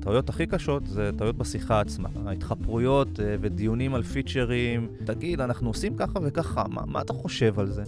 [0.00, 2.08] הטעויות הכי קשות זה טעויות בשיחה עצמה.
[2.26, 3.08] ההתחפרויות
[3.40, 7.82] ודיונים על פיצ'רים, תגיד, אנחנו עושים ככה וככה, מה, מה אתה חושב על זה?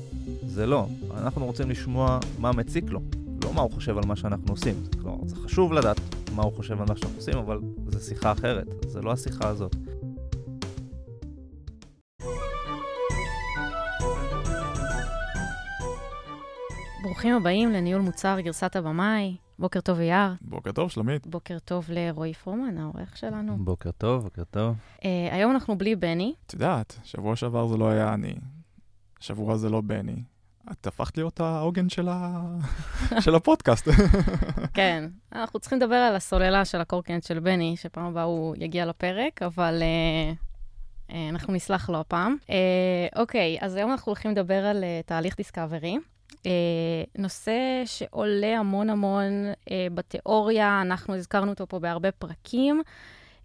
[0.46, 0.86] זה לא.
[1.16, 3.00] אנחנו רוצים לשמוע מה מציק לו,
[3.44, 4.74] לא מה הוא חושב על מה שאנחנו עושים.
[5.00, 6.00] כלומר, זה חשוב לדעת
[6.34, 9.76] מה הוא חושב על מה שאנחנו עושים, אבל זו שיחה אחרת, זה לא השיחה הזאת.
[17.02, 19.36] ברוכים הבאים לניהול מוצר גרסת הבמאי.
[19.62, 20.34] בוקר טוב, אייר.
[20.40, 21.26] בוקר טוב, שלומית.
[21.26, 23.56] בוקר טוב לרועי פרומן, העורך שלנו.
[23.58, 24.76] בוקר טוב, בוקר טוב.
[24.98, 26.34] Uh, היום אנחנו בלי בני.
[26.46, 28.34] את יודעת, שבוע שעבר זה לא היה אני,
[29.20, 30.22] שבוע זה לא בני.
[30.72, 32.44] את הפכת להיות העוגן של, ה...
[33.24, 33.88] של הפודקאסט.
[34.74, 39.42] כן, אנחנו צריכים לדבר על הסוללה של הקורקנט של בני, שפעם הבאה הוא יגיע לפרק,
[39.42, 42.36] אבל uh, uh, אנחנו נסלח לו הפעם.
[42.42, 42.50] Uh,
[43.16, 45.98] אוקיי, אז היום אנחנו הולכים לדבר על uh, תהליך דיסקאברי.
[46.32, 52.82] Uh, נושא שעולה המון המון uh, בתיאוריה, אנחנו הזכרנו אותו פה בהרבה פרקים,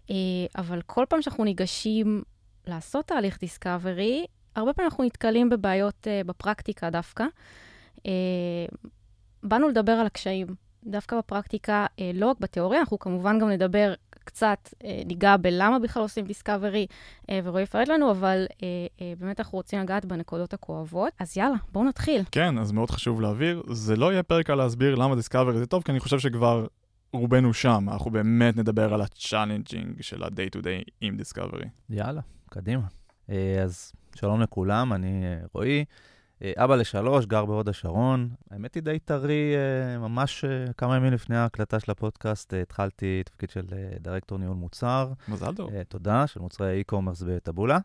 [0.06, 0.12] uh,
[0.56, 2.22] אבל כל פעם שאנחנו ניגשים
[2.66, 7.24] לעשות תהליך דיסקאברי, הרבה פעמים אנחנו נתקלים בבעיות בפרקטיקה דווקא.
[9.42, 10.46] באנו לדבר על הקשיים,
[10.84, 13.94] דווקא בפרקטיקה, לא רק בתיאוריה, אנחנו כמובן גם נדבר
[14.28, 16.86] קצת, uh, ניגע בלמה בכלל עושים דיסקאברי,
[17.22, 18.60] uh, ורועי יפרט לנו, אבל uh,
[19.18, 21.12] באמת אנחנו רוצים לגעת בנקודות הכואבות.
[21.18, 22.22] אז יאללה, בואו נתחיל.
[22.32, 25.82] כן, אז מאוד חשוב להבהיר, זה לא יהיה פרק על להסביר למה discovery זה טוב,
[25.82, 26.66] כי אני חושב שכבר
[27.12, 31.64] רובנו שם, אנחנו באמת נדבר על ה challenging של ה day to day עם discovery.
[31.90, 32.20] יאללה,
[32.50, 32.82] קדימה.
[33.62, 35.84] אז שלום לכולם, אני רועי,
[36.56, 38.28] אבא לשלוש, גר בהוד השרון.
[38.50, 39.54] האמת היא די טרי,
[39.98, 40.44] ממש
[40.76, 43.66] כמה ימים לפני ההקלטה של הפודקאסט, התחלתי תפקיד של
[44.00, 45.12] דירקטור ניהול מוצר.
[45.28, 45.70] מזל טוב.
[45.88, 47.78] תודה, של מוצרי e-commerce ב Taboola.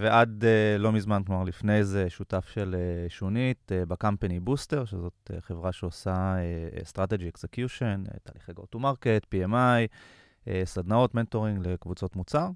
[0.00, 0.44] ועד
[0.78, 2.76] לא מזמן, כלומר לפני זה, שותף של
[3.08, 6.36] שונית ב Company Booster, שזאת חברה שעושה
[6.92, 9.88] strategy execution, תהליכי go to market, PMI,
[10.64, 12.48] סדנאות, מנטורינג לקבוצות מוצר.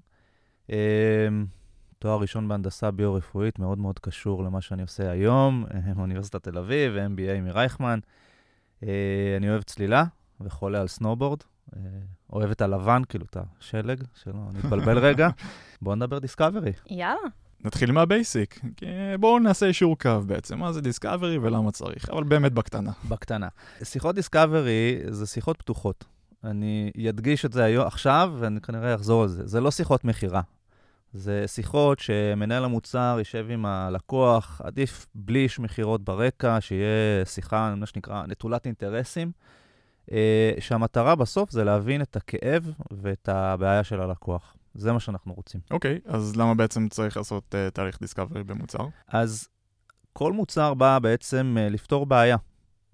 [2.03, 7.06] תואר ראשון בהנדסה ביו-רפואית, מאוד מאוד קשור למה שאני עושה היום, מאוניברסיטת תל אביב ו
[7.06, 7.99] MBA מרייכמן.
[9.37, 10.03] אני אוהב צלילה
[10.41, 11.39] וחולה על סנובורד.
[12.33, 15.29] אוהב את הלבן, כאילו את השלג, שלא נתבלבל רגע.
[15.81, 16.71] בואו נדבר discovery.
[16.89, 17.19] יאללה.
[17.65, 18.59] נתחיל מה basic.
[19.19, 22.91] בואו נעשה יישור קו בעצם, מה זה discovery ולמה צריך, אבל באמת בקטנה.
[23.09, 23.47] בקטנה.
[23.83, 26.05] שיחות discovery זה שיחות פתוחות.
[26.43, 29.47] אני אדגיש את זה היום, עכשיו, ואני כנראה אחזור על זה.
[29.47, 30.41] זה לא שיחות מכירה.
[31.13, 37.85] זה שיחות שמנהל המוצר יישב עם הלקוח, עדיף בלי איש מכירות ברקע, שיהיה שיחה, מה
[37.85, 39.31] שנקרא, נטולת אינטרסים,
[40.59, 44.55] שהמטרה בסוף זה להבין את הכאב ואת הבעיה של הלקוח.
[44.73, 45.61] זה מה שאנחנו רוצים.
[45.71, 48.87] אוקיי, okay, אז למה בעצם צריך לעשות uh, תהליך discovery במוצר?
[49.07, 49.47] אז
[50.13, 52.37] כל מוצר בא בעצם uh, לפתור בעיה.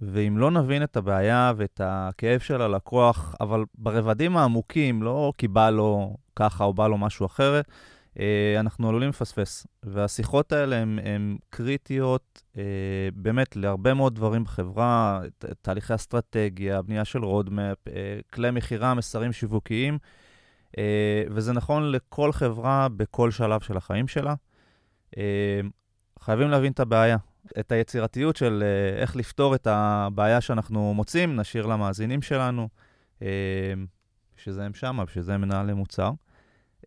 [0.02, 5.70] ואם לא נבין את הבעיה ואת הכאב של הלקוח, אבל ברבדים העמוקים, לא כי בא
[5.70, 7.68] לו ככה או בא לו משהו אחרת,
[8.60, 9.68] אנחנו עלולים לפספס.
[9.84, 12.44] והשיחות האלה הן קריטיות
[13.14, 15.22] באמת להרבה מאוד דברים בחברה,
[15.62, 17.78] תהליכי אסטרטגיה, בנייה של רודמפ,
[18.34, 19.98] כלי מכירה, מסרים שיווקיים,
[21.32, 24.34] וזה נכון לכל חברה בכל שלב של החיים שלה.
[26.20, 27.18] חייבים להבין את הבעיה.
[27.60, 28.64] את היצירתיות של
[28.98, 32.70] איך לפתור את הבעיה שאנחנו מוצאים, נשאיר למאזינים שלנו,
[34.38, 36.12] שזה הם שמה, שזה הם מנהלי מוצר.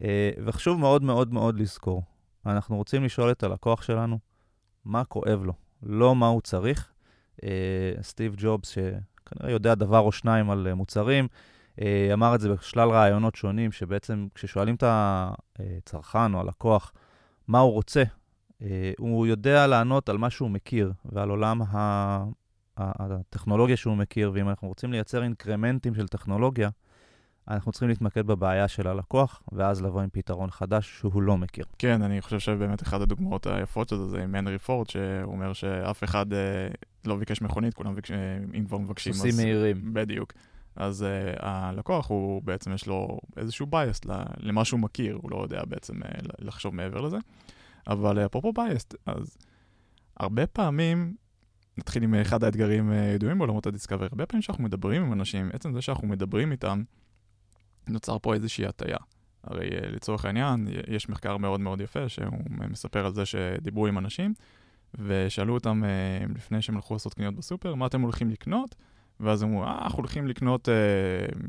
[0.02, 0.04] Uh,
[0.44, 2.02] וחשוב מאוד מאוד מאוד לזכור,
[2.46, 4.18] אנחנו רוצים לשאול את הלקוח שלנו
[4.84, 5.52] מה כואב לו,
[5.82, 6.92] לא מה הוא צריך.
[7.36, 7.44] Uh,
[8.02, 11.28] סטיב ג'ובס, שכנראה יודע דבר או שניים על uh, מוצרים,
[12.12, 16.92] אמר את זה בשלל רעיונות שונים, שבעצם כששואלים את הצרכן או הלקוח
[17.48, 18.02] מה הוא רוצה,
[18.98, 22.24] הוא יודע לענות על מה שהוא מכיר ועל עולם ה...
[22.76, 26.70] הטכנולוגיה שהוא מכיר, ואם אנחנו רוצים לייצר אינקרמנטים של טכנולוגיה,
[27.48, 31.64] אנחנו צריכים להתמקד בבעיה של הלקוח, ואז לבוא עם פתרון חדש שהוא לא מכיר.
[31.78, 35.52] כן, אני חושב שבאמת אחת הדוגמאות היפות של זה זה עם הנרי פורד, שהוא אומר
[35.52, 36.68] שאף אחד אה,
[37.04, 38.10] לא ביקש מכונית, כולם ביקש,
[38.54, 39.12] אם כבר מבקשים.
[39.12, 39.94] סוסים מהירים.
[39.94, 40.32] בדיוק.
[40.76, 44.00] אז uh, הלקוח, הוא בעצם יש לו איזשהו בייס
[44.38, 46.06] למה שהוא מכיר, הוא לא יודע בעצם uh,
[46.38, 47.16] לחשוב מעבר לזה.
[47.86, 49.36] אבל אפרופו uh, bias, אז
[50.16, 51.14] הרבה פעמים,
[51.78, 55.72] נתחיל עם אחד האתגרים ידועים בעולמות ה discovery, הרבה פעמים שאנחנו מדברים עם אנשים, עצם
[55.72, 56.82] זה שאנחנו מדברים איתם,
[57.88, 58.96] נוצר פה איזושהי הטיה.
[59.44, 62.38] הרי לצורך העניין, יש מחקר מאוד מאוד יפה שהוא
[62.70, 64.34] מספר על זה שדיברו עם אנשים
[64.98, 65.82] ושאלו אותם
[66.34, 68.74] לפני שהם הלכו לעשות קניות בסופר, מה אתם הולכים לקנות?
[69.22, 70.74] ואז אמרו, אה, אנחנו הולכים לקנות אה,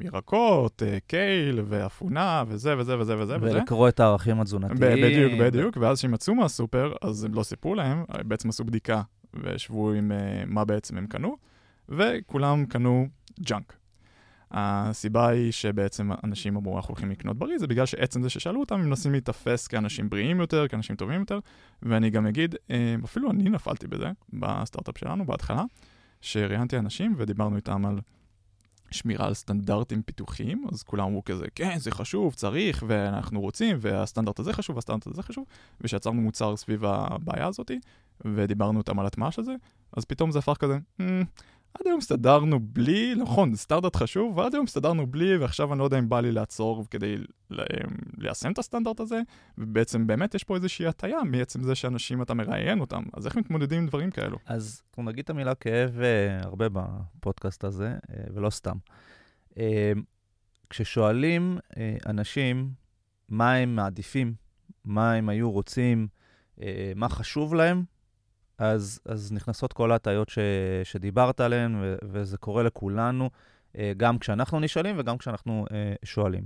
[0.06, 3.36] ירקות, אה, קייל ואפונה וזה וזה וזה וזה.
[3.36, 4.80] ולקרוא את הערכים התזונתיים.
[4.80, 9.02] בדיוק, בדיוק, ואז כשהם יצאו מהסופר, אז הם לא סיפרו להם, בעצם עשו בדיקה
[9.34, 11.38] וישבו עם אה, מה בעצם הם קנו,
[11.90, 13.08] וכולם קנו
[13.40, 13.78] ג'אנק.
[14.54, 18.76] הסיבה היא שבעצם אנשים אמרו, אנחנו הולכים לקנות בריא, זה בגלל שעצם זה ששאלו אותם,
[18.76, 21.40] הם מנסים להיתפס כאנשים בריאים יותר, כאנשים טובים יותר,
[21.82, 25.64] ואני גם אגיד, אה, אפילו אני נפלתי בזה, בסטארט-אפ שלנו, בהתחלה,
[26.22, 28.00] שראיינתי אנשים ודיברנו איתם על
[28.92, 34.40] שמירה על סטנדרטים פיתוחיים, אז כולם אמרו כזה, כן, זה חשוב, צריך, ואנחנו רוצים, והסטנדרט
[34.40, 35.46] הזה חשוב, והסטנדרט הזה חשוב,
[35.82, 37.72] ושיצרנו מוצר סביב הבעיה הזאת,
[38.26, 39.56] ודיברנו איתם על הטמעה של זה,
[39.98, 41.04] אז פתאום זה הפך כזה, mm,
[41.80, 46.00] עד היום הסתדרנו בלי, נכון, סטנדרט חשוב, ועד היום הסתדרנו בלי, ועכשיו אני לא יודע
[46.00, 47.16] אם בא לי לעצור כדי
[48.18, 49.22] ליישם את הסטנדרט הזה,
[49.58, 53.80] ובעצם באמת יש פה איזושהי הטיה מעצם זה שאנשים, אתה מראיין אותם, אז איך מתמודדים
[53.80, 54.38] עם דברים כאלו?
[54.46, 58.78] אז אנחנו נגיד את המילה כאב uh, הרבה בפודקאסט הזה, uh, ולא סתם.
[59.52, 59.58] Uh,
[60.70, 62.70] כששואלים uh, אנשים
[63.30, 64.34] מה הם מעדיפים,
[64.86, 66.08] מה הם היו רוצים,
[66.58, 66.62] uh,
[66.96, 67.84] מה חשוב להם,
[68.72, 70.32] אז, אז נכנסות כל ההטיות
[70.84, 73.30] שדיברת עליהן, ו, וזה קורה לכולנו,
[73.78, 76.46] אה, גם כשאנחנו נשאלים וגם כשאנחנו אה, שואלים.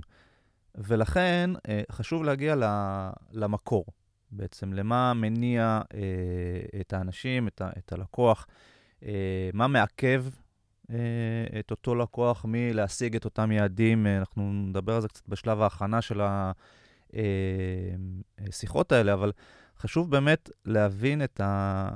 [0.74, 2.54] ולכן אה, חשוב להגיע
[3.32, 3.84] למקור,
[4.30, 5.80] בעצם, למה מניע
[6.80, 8.46] את האנשים, את, ה, את הלקוח,
[9.52, 10.24] מה מעכב
[11.58, 14.06] את אותו לקוח מלהשיג את אותם יעדים.
[14.06, 16.20] אנחנו נדבר על זה קצת בשלב ההכנה של
[18.38, 19.32] השיחות האלה, אבל
[19.80, 21.88] חשוב באמת להבין את, ה,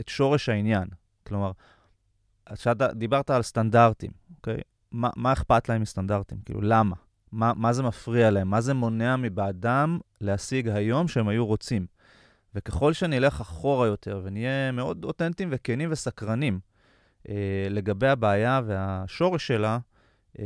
[0.00, 0.88] את שורש העניין.
[1.26, 1.52] כלומר,
[2.52, 4.60] כשאתה דיברת על סטנדרטים, אוקיי?
[4.92, 6.38] מה, מה אכפת להם מסטנדרטים?
[6.44, 6.96] כאילו, למה?
[7.32, 8.50] מה, מה זה מפריע להם?
[8.50, 11.86] מה זה מונע מבעדם להשיג היום שהם היו רוצים?
[12.54, 16.60] וככל שנלך אחורה יותר ונהיה מאוד אותנטיים וכנים וסקרנים
[17.28, 19.78] אה, לגבי הבעיה והשורש שלה,
[20.38, 20.44] אה,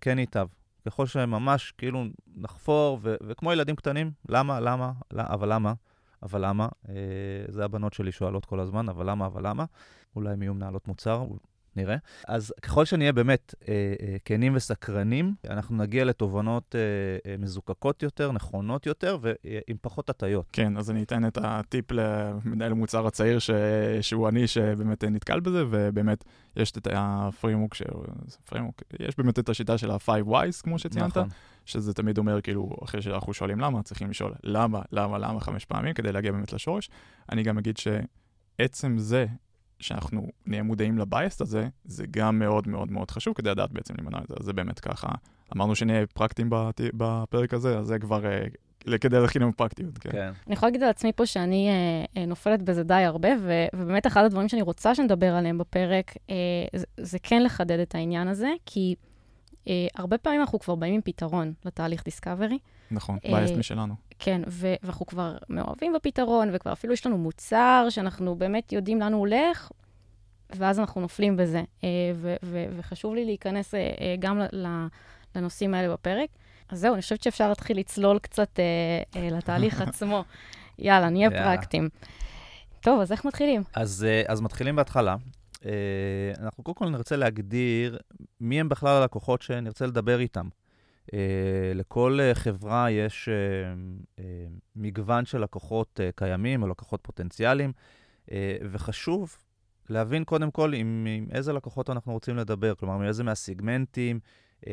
[0.00, 0.46] כן ייטב.
[0.86, 2.04] ככל שממש כאילו
[2.36, 5.72] נחפור, ו- וכמו ילדים קטנים, למה, למה, למה, אבל למה?
[6.24, 6.68] אבל למה?
[6.88, 6.94] אה,
[7.48, 9.64] זה הבנות שלי שואלות כל הזמן, אבל למה, אבל למה?
[10.16, 11.26] אולי הם יהיו מנהלות מוצר,
[11.76, 11.96] נראה.
[12.28, 16.80] אז ככל שנהיה באמת אה, אה, כנים וסקרנים, אנחנו נגיע לתובנות אה,
[17.30, 20.46] אה, מזוקקות יותר, נכונות יותר, ועם פחות הטיות.
[20.52, 23.50] כן, אז אני אתן את הטיפ למנהל המוצר הצעיר, ש...
[24.00, 26.24] שהוא אני, שבאמת נתקל בזה, ובאמת
[26.56, 27.82] יש את הפרימוק, ש...
[28.46, 31.16] פרימוק, יש באמת את השיטה של ה-5 Wise, כמו שציינת.
[31.16, 31.28] נכון.
[31.66, 35.94] שזה תמיד אומר, כאילו, אחרי שאנחנו שואלים למה, צריכים לשאול למה, למה, למה חמש פעמים,
[35.94, 36.90] כדי להגיע באמת לשורש.
[37.32, 39.26] אני גם אגיד שעצם זה
[39.84, 44.20] שאנחנו נהיה מודעים לבייסט הזה, זה גם מאוד מאוד מאוד חשוב כדי לדעת בעצם למנוע
[44.20, 44.34] את זה.
[44.40, 45.08] אז זה באמת ככה.
[45.56, 46.50] אמרנו שנהיה פרקטיים
[46.94, 48.24] בפרק הזה, אז זה כבר
[49.00, 50.10] כדי להכין לנו פרקטיות, כן.
[50.12, 50.32] כן.
[50.46, 51.68] אני יכולה להגיד על עצמי פה שאני
[52.14, 56.30] uh, נופלת בזה די הרבה, ו- ובאמת אחד הדברים שאני רוצה שנדבר עליהם בפרק, uh,
[56.74, 58.94] זה, זה כן לחדד את העניין הזה, כי
[59.64, 62.58] uh, הרבה פעמים אנחנו כבר באים עם פתרון לתהליך דיסקאברי.
[62.90, 63.94] נכון, בייסט משלנו.
[64.18, 69.12] כן, ו- ואנחנו כבר מאוהבים בפתרון, וכבר אפילו יש לנו מוצר שאנחנו באמת יודעים לאן
[69.12, 69.70] הוא הולך,
[70.50, 71.62] ואז אנחנו נופלים בזה.
[71.84, 74.40] אה, ו- ו- וחשוב לי להיכנס אה, אה, גם
[75.34, 76.28] לנושאים האלה בפרק.
[76.68, 78.58] אז זהו, אני חושבת שאפשר להתחיל לצלול קצת
[79.14, 80.24] לתהליך עצמו.
[80.78, 81.88] יאללה, נהיה פרקטיים.
[82.80, 83.62] טוב, אז איך מתחילים?
[83.74, 85.16] אז, אז מתחילים בהתחלה.
[86.40, 87.98] אנחנו קודם כל נרצה להגדיר
[88.40, 90.48] מי הם בכלל הלקוחות שנרצה לדבר איתם.
[91.06, 91.10] Uh,
[91.74, 94.22] לכל uh, חברה יש uh, uh,
[94.76, 97.72] מגוון של לקוחות uh, קיימים או לקוחות פוטנציאליים,
[98.26, 98.30] uh,
[98.70, 99.36] וחשוב
[99.88, 104.20] להבין קודם כל עם, עם איזה לקוחות אנחנו רוצים לדבר, כלומר, מאיזה מהסיגמנטים,
[104.60, 104.66] uh,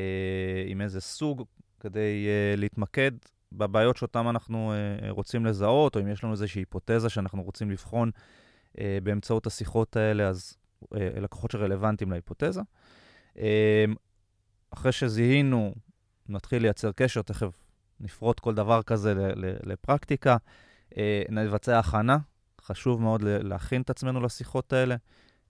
[0.67, 1.43] עם איזה סוג,
[1.79, 3.11] כדי uh, להתמקד
[3.51, 8.11] בבעיות שאותן אנחנו uh, רוצים לזהות, או אם יש לנו איזושהי היפותזה שאנחנו רוצים לבחון
[8.73, 12.61] uh, באמצעות השיחות האלה, אז uh, לקוחות שרלוונטיים להיפותזה.
[13.35, 13.39] Uh,
[14.73, 15.73] אחרי שזיהינו
[16.29, 17.63] נתחיל לייצר קשר, תכף
[17.99, 19.13] נפרוט כל דבר כזה
[19.63, 20.37] לפרקטיקה.
[20.97, 22.17] אה, נבצע הכנה,
[22.61, 24.95] חשוב מאוד להכין את עצמנו לשיחות האלה.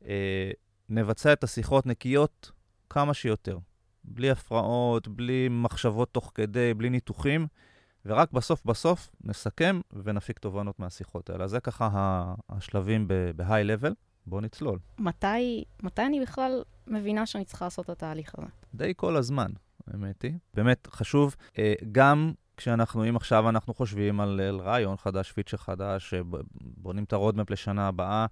[0.06, 0.52] אה,
[0.90, 2.52] נבצע את השיחות נקיות
[2.90, 3.58] כמה שיותר,
[4.04, 7.48] בלי הפרעות, בלי מחשבות תוך כדי, בלי ניתוחים,
[8.06, 11.48] ורק בסוף בסוף נסכם ונפיק תובנות מהשיחות האלה.
[11.48, 13.94] זה ככה השלבים ב-high level.
[14.26, 14.80] בואו נצלול.
[15.00, 18.48] מתי, מתי אני בכלל מבינה שאני צריכה לעשות את התהליך הזה?
[18.74, 19.52] די כל הזמן.
[19.88, 20.34] האמת היא.
[20.54, 26.14] באמת חשוב, אה, גם כשאנחנו, אם עכשיו אנחנו חושבים על, על רעיון חדש, פיצ'ר חדש,
[26.62, 28.26] בונים את ה roadmap לשנה הבאה,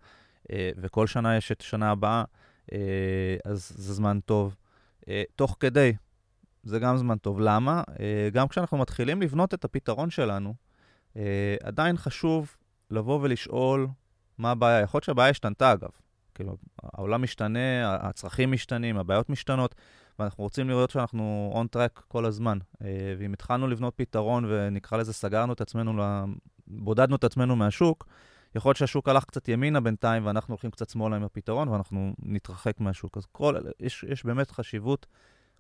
[0.51, 2.23] אה, וכל שנה יש את שנה הבאה,
[2.71, 2.77] אה,
[3.45, 4.55] אז זה זמן טוב.
[5.35, 5.93] תוך כדי,
[6.63, 7.39] זה גם זמן טוב.
[7.39, 7.83] למה?
[8.33, 10.53] גם כשאנחנו מתחילים לבנות את הפתרון שלנו,
[11.63, 12.55] עדיין חשוב
[12.91, 13.87] לבוא ולשאול
[14.37, 14.79] מה הבעיה.
[14.79, 15.89] יכול להיות שהבעיה השתנתה, אגב.
[16.35, 19.75] כאילו, העולם משתנה, הצרכים משתנים, הבעיות משתנות.
[20.19, 22.57] ואנחנו רוצים לראות שאנחנו on track כל הזמן.
[22.81, 26.03] אה, ואם התחלנו לבנות פתרון ונקרא לזה סגרנו את עצמנו,
[26.67, 28.07] בודדנו את עצמנו מהשוק,
[28.55, 32.79] יכול להיות שהשוק הלך קצת ימינה בינתיים ואנחנו הולכים קצת שמאלה עם הפתרון ואנחנו נתרחק
[32.79, 33.17] מהשוק.
[33.17, 35.05] אז כל, יש, יש באמת חשיבות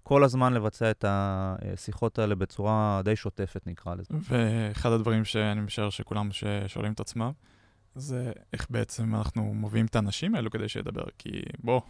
[0.03, 4.13] כל הזמן לבצע את השיחות האלה בצורה די שוטפת, נקרא לזה.
[4.29, 6.29] ואחד הדברים שאני משער שכולם
[6.67, 7.31] שואלים את עצמם,
[7.95, 11.03] זה איך בעצם אנחנו מביאים את האנשים האלו כדי שידבר.
[11.17, 11.81] כי בוא,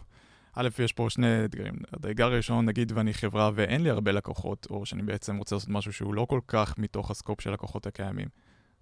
[0.54, 1.74] א', יש פה שני אתגרים.
[1.92, 5.92] האתגר הראשון, נגיד ואני חברה ואין לי הרבה לקוחות, או שאני בעצם רוצה לעשות משהו
[5.92, 8.28] שהוא לא כל כך מתוך הסקופ של לקוחות הקיימים.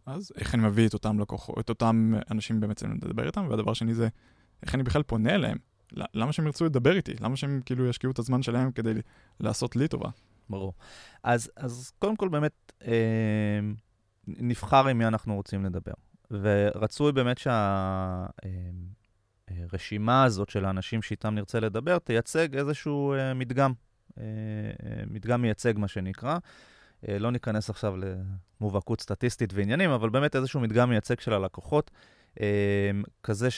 [0.06, 3.46] אז איך אני מביא את אותם לקוחות, את אותם אנשים בעצם לדבר איתם?
[3.50, 4.08] והדבר השני זה,
[4.62, 5.58] איך אני בכלל פונה אליהם?
[5.92, 7.12] למה שהם ירצו לדבר איתי?
[7.20, 8.92] למה שהם כאילו ישקיעו את הזמן שלהם כדי
[9.40, 10.08] לעשות לי טובה?
[10.50, 10.72] ברור.
[11.22, 13.60] אז, אז קודם כל באמת אה,
[14.26, 15.92] נבחר עם מי אנחנו רוצים לדבר.
[16.30, 18.50] ורצוי באמת שהרשימה אה,
[19.50, 23.72] אה, הזאת של האנשים שאיתם נרצה לדבר תייצג איזשהו אה, מדגם,
[24.18, 26.38] אה, אה, מדגם מייצג מה שנקרא.
[27.08, 27.94] אה, לא ניכנס עכשיו
[28.60, 31.90] למובהקות סטטיסטית ועניינים, אבל באמת איזשהו מדגם מייצג של הלקוחות,
[32.40, 32.90] אה,
[33.22, 33.48] כזה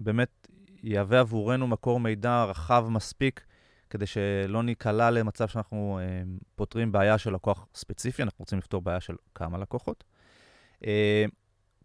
[0.00, 3.44] שבאמת אה, יהווה עבורנו מקור מידע רחב מספיק,
[3.90, 6.00] כדי שלא ניקלע למצב שאנחנו
[6.54, 10.04] פותרים בעיה של לקוח ספציפי, אנחנו רוצים לפתור בעיה של כמה לקוחות.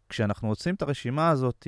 [0.10, 1.68] כשאנחנו עושים את הרשימה הזאת,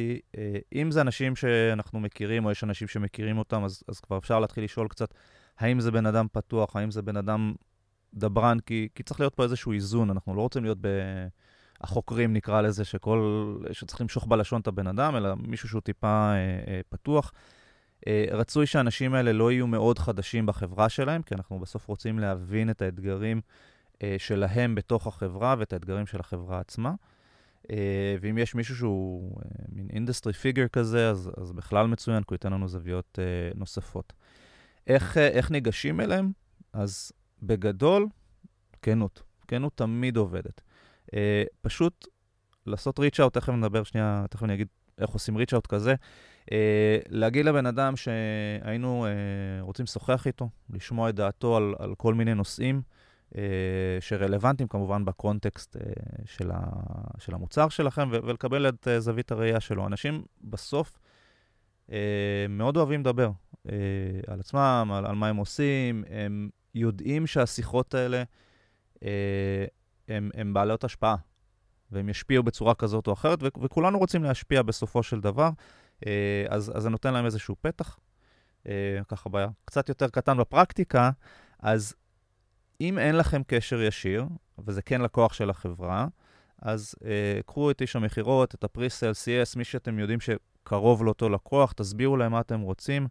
[0.75, 4.63] אם זה אנשים שאנחנו מכירים, או יש אנשים שמכירים אותם, אז, אז כבר אפשר להתחיל
[4.63, 5.13] לשאול קצת,
[5.59, 7.53] האם זה בן אדם פתוח, האם זה בן אדם
[8.13, 10.77] דברן, כי, כי צריך להיות פה איזשהו איזון, אנחנו לא רוצים להיות
[11.81, 16.35] החוקרים, נקרא לזה, שכל, שצריך למשוך בלשון את הבן אדם, אלא מישהו שהוא טיפה אה,
[16.67, 17.31] אה, פתוח.
[18.07, 22.69] אה, רצוי שהאנשים האלה לא יהיו מאוד חדשים בחברה שלהם, כי אנחנו בסוף רוצים להבין
[22.69, 23.41] את האתגרים
[24.03, 26.89] אה, שלהם בתוך החברה ואת האתגרים של החברה עצמה.
[26.89, 26.95] אה,
[28.21, 32.35] ואם יש מישהו שהוא אה, מין industry figure כזה, אז, אז בכלל מצוין, כי הוא
[32.35, 34.13] ייתן לנו זוויות אה, נוספות.
[34.87, 36.31] איך, אה, איך ניגשים אליהם?
[36.73, 37.11] אז
[37.43, 38.07] בגדול,
[38.81, 39.23] כנות.
[39.47, 40.61] כנות תמיד עובדת.
[41.61, 42.07] פשוט
[42.65, 45.95] לעשות ריץ' אאוט, תכף נדבר שנייה, תכף אני אגיד איך עושים ריץ' אאוט כזה.
[46.45, 46.51] Uh,
[47.09, 52.33] להגיד לבן אדם שהיינו uh, רוצים לשוחח איתו, לשמוע את דעתו על, על כל מיני
[52.33, 52.81] נושאים
[53.99, 55.79] שרלוונטיים כמובן בקונטקסט uh,
[57.19, 59.87] של, המוצר שלכם, ולקבל את uh, זווית הראייה שלו.
[59.87, 60.99] אנשים בסוף
[62.49, 63.31] מאוד אוהבים לדבר
[64.27, 68.23] על עצמם, על, מה הם עושים, הם יודעים שהשיחות האלה
[70.07, 71.15] הן בעלות השפעה,
[71.91, 75.49] והן ישפיעו בצורה כזאת או אחרת, וכולנו רוצים להשפיע בסופו של דבר,
[76.05, 77.99] אה, אז, אז זה נותן להם איזשהו פתח.
[78.67, 81.11] אה, ככה בעיה קצת יותר קטן בפרקטיקה,
[81.59, 81.95] אז
[82.81, 84.25] אם אין לכם קשר ישיר,
[84.65, 86.07] וזה כן לקוח של החברה,
[86.61, 91.71] אז אה, קחו את איש המכירות, את הפריסל, CS, מי שאתם יודעים שקרוב לאותו לקוח,
[91.71, 93.07] תסבירו להם מה אתם רוצים,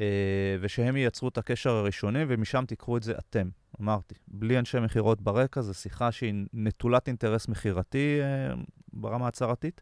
[0.00, 3.48] אה, ושהם ייצרו את הקשר הראשוני, ומשם תיקחו את זה אתם.
[3.80, 8.54] אמרתי, בלי אנשי מכירות ברקע, זו שיחה שהיא נטולת אינטרס מכירתי אה,
[8.92, 9.80] ברמה הצהרתית.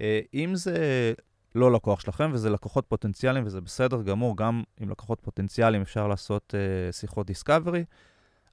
[0.00, 1.12] אה, אם זה
[1.54, 6.54] לא לקוח שלכם וזה לקוחות פוטנציאליים, וזה בסדר גמור, גם עם לקוחות פוטנציאליים אפשר לעשות
[6.54, 7.84] אה, שיחות דיסקאברי,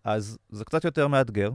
[0.03, 1.51] אז זה קצת יותר מאתגר,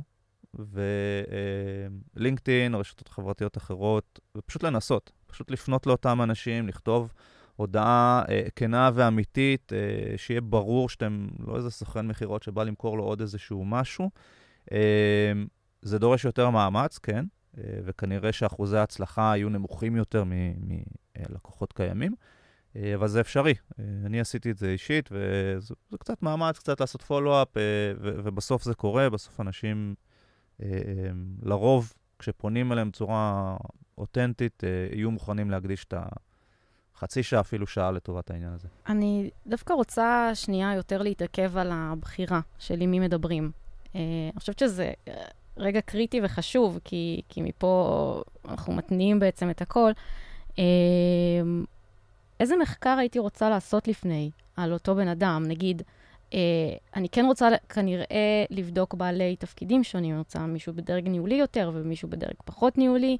[2.14, 7.12] ולינקדאין, רשתות חברתיות אחרות, ופשוט לנסות, פשוט לפנות לאותם אנשים, לכתוב
[7.56, 13.04] הודעה אה, כנה ואמיתית, אה, שיהיה ברור שאתם לא איזה סוכן מכירות שבא למכור לו
[13.04, 14.10] עוד איזשהו משהו.
[14.72, 15.32] אה,
[15.82, 17.24] זה דורש יותר מאמץ, כן,
[17.58, 22.14] אה, וכנראה שאחוזי ההצלחה יהיו נמוכים יותר מלקוחות קיימים,
[22.94, 23.54] אבל זה אפשרי.
[23.78, 27.62] אה, אני עשיתי את זה אישית, וזה קצת מאמץ, קצת לעשות פולו-אפ, אה,
[28.00, 29.94] ובסוף זה קורה, בסוף אנשים,
[30.62, 31.10] אה, אה,
[31.42, 33.56] לרוב, כשפונים אליהם בצורה
[33.98, 36.02] אותנטית, אה, יהיו מוכנים להקדיש את ה...
[36.96, 38.68] חצי שעה, אפילו שעה לטובת העניין הזה.
[38.88, 43.50] אני דווקא רוצה שנייה יותר להתעכב על הבחירה של עם מי מדברים.
[43.94, 44.00] אה,
[44.32, 45.24] אני חושבת שזה אה,
[45.56, 49.92] רגע קריטי וחשוב, כי, כי מפה אנחנו מתניעים בעצם את הכל.
[52.40, 55.44] אה, איזה מחקר הייתי רוצה לעשות לפני על אותו בן אדם?
[55.48, 55.82] נגיד,
[56.96, 62.08] אני כן רוצה כנראה לבדוק בעלי תפקידים שונים, אני רוצה מישהו בדרג ניהולי יותר ומישהו
[62.08, 63.16] בדרג פחות ניהולי,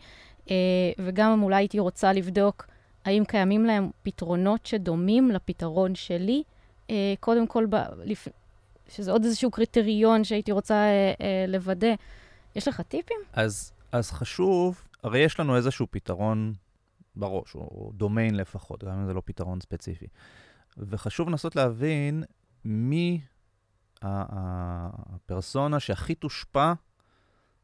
[0.98, 2.66] וגם אולי הייתי רוצה לבדוק
[3.08, 6.42] האם קיימים להם פתרונות שדומים לפתרון שלי?
[6.90, 8.28] אה, קודם כל, ב, לפ...
[8.88, 11.94] שזה עוד איזשהו קריטריון שהייתי רוצה אה, אה, לוודא.
[12.56, 13.16] יש לך טיפים?
[13.32, 16.52] אז, אז חשוב, הרי יש לנו איזשהו פתרון
[17.18, 20.06] בראש, או דומיין לפחות, גם אם זה לא פתרון ספציפי.
[20.76, 22.24] וחשוב לנסות להבין
[22.64, 23.20] מי
[24.02, 26.72] הפרסונה שהכי תושפע,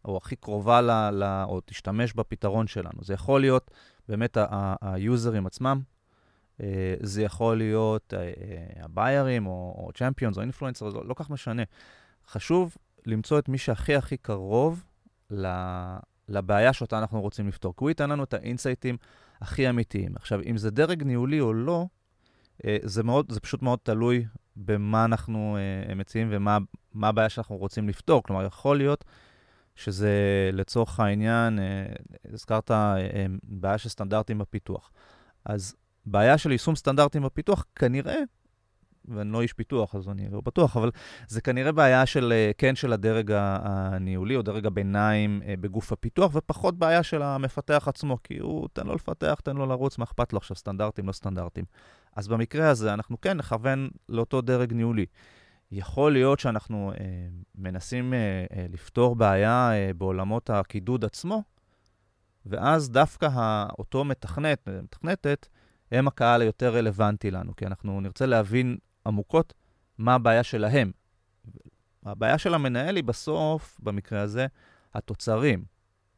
[0.05, 2.99] או הכי קרובה ל, ל, או תשתמש בפתרון שלנו.
[3.03, 3.71] זה יכול להיות
[4.09, 4.37] באמת
[4.81, 5.81] היוזרים עצמם.
[6.61, 8.15] אה, זה יכול להיות
[8.77, 11.63] הביירים, או צ'מפיונס, או אינפלואנסר, זה לא כך משנה.
[12.29, 14.85] חשוב למצוא את מי שהכי הכי קרוב
[16.29, 18.97] לבעיה שאותה אנחנו רוצים לפתור, כי הוא ייתן לנו את האינסייטים
[19.45, 20.13] הכי אמיתיים.
[20.17, 21.87] עכשיו, אם זה דרג ניהולי או לא,
[22.65, 25.57] אה, זה, מאוד, זה פשוט מאוד תלוי במה אנחנו
[25.91, 28.23] uh, מציעים ומה הבעיה שאנחנו רוצים לפתור.
[28.23, 29.05] כלומר, יכול להיות
[29.75, 30.11] שזה
[30.53, 32.71] לצורך העניין, uh, הזכרת
[33.43, 34.93] בעיה של סטנדרטים בפיתוח.
[35.45, 35.75] אז
[36.07, 38.19] בעיה של יישום סטנדרטים בפיתוח, כנראה
[39.09, 40.91] ואני לא איש פיתוח, אז אני לא בטוח, אבל
[41.29, 46.31] זה כנראה בעיה של, אה, כן, של הדרג הניהולי או דרג הביניים אה, בגוף הפיתוח,
[46.35, 50.33] ופחות בעיה של המפתח עצמו, כי הוא, תן לו לפתח, תן לו לרוץ, מה אכפת
[50.33, 51.65] לו עכשיו, סטנדרטים, לא סטנדרטים.
[52.17, 55.07] אז במקרה הזה אנחנו כן נכוון לאותו דרג ניהולי.
[55.71, 57.07] יכול להיות שאנחנו אה,
[57.55, 58.19] מנסים אה,
[58.57, 61.43] אה, לפתור בעיה אה, בעולמות הקידוד עצמו,
[62.47, 63.29] ואז דווקא
[63.79, 65.49] אותו מתכנת, מתכנתת,
[65.93, 69.55] הם הקהל היותר רלוונטי לנו, כי אנחנו נרצה להבין עמוקות
[69.99, 70.93] מה הבעיה שלהם.
[72.05, 74.47] הבעיה של המנהל היא בסוף, במקרה הזה,
[74.95, 75.65] התוצרים,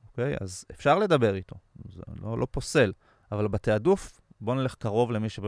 [0.08, 0.34] אוקיי?
[0.40, 1.56] אז אפשר לדבר איתו,
[1.88, 2.92] זה לא, לא פוסל,
[3.32, 5.40] אבל בתעדוף, בואו נלך קרוב למי, ש...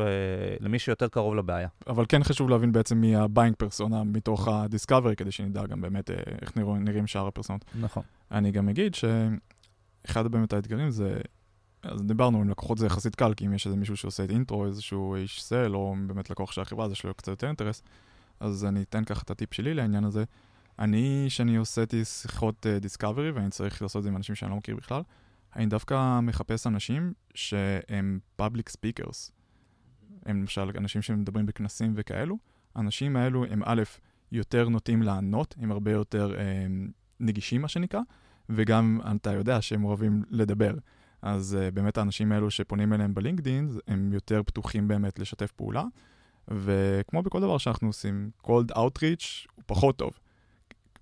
[0.60, 1.68] למי שיותר קרוב לבעיה.
[1.86, 5.80] אבל כן חשוב להבין בעצם מי ה buying persona מתוך ה discovery, כדי שנדע גם
[5.80, 7.64] באמת אה, איך נראים, נראים שאר הפרסונות.
[7.80, 8.02] נכון.
[8.30, 11.20] אני גם אגיד שאחד באמת האתגרים זה
[11.82, 14.66] אז דיברנו עם לקוחות זה יחסית קל, כי אם יש איזה מישהו שעושה את intro,
[14.66, 17.82] איזשהו איש sales, או באמת לקוח של החברה, אז יש לו קצת יותר אינטרס,
[18.40, 20.24] אז אני אתן ככה את הטיפ שלי לעניין הזה.
[20.78, 24.50] אני, שאני עושה את שיחות discovery, uh, ואני צריך לעשות את זה עם אנשים שאני
[24.50, 25.02] לא מכיר בכלל,
[25.56, 29.30] אני דווקא מחפש אנשים שהם public speakers.
[30.26, 32.38] הם למשל אנשים שמדברים בכנסים וכאלו.
[32.74, 33.82] האנשים האלו הם א',
[34.32, 36.38] יותר נוטים לענות, הם הרבה יותר uh,
[37.20, 38.00] נגישים, מה שנקרא,
[38.48, 40.74] וגם אתה יודע שהם אוהבים לדבר.
[41.22, 45.84] אז uh, באמת האנשים האלו שפונים אליהם בלינקדאין, הם יותר פתוחים באמת לשתף פעולה.
[46.48, 50.10] וכמו בכל דבר שאנחנו עושים, cold outreach הוא פחות טוב.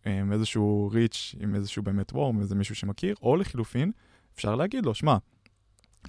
[0.07, 3.93] עם איזשהו reach, עם איזשהו באמת וורם, איזה מישהו שמכיר, או לחילופין,
[4.35, 5.17] אפשר להגיד לו, שמע,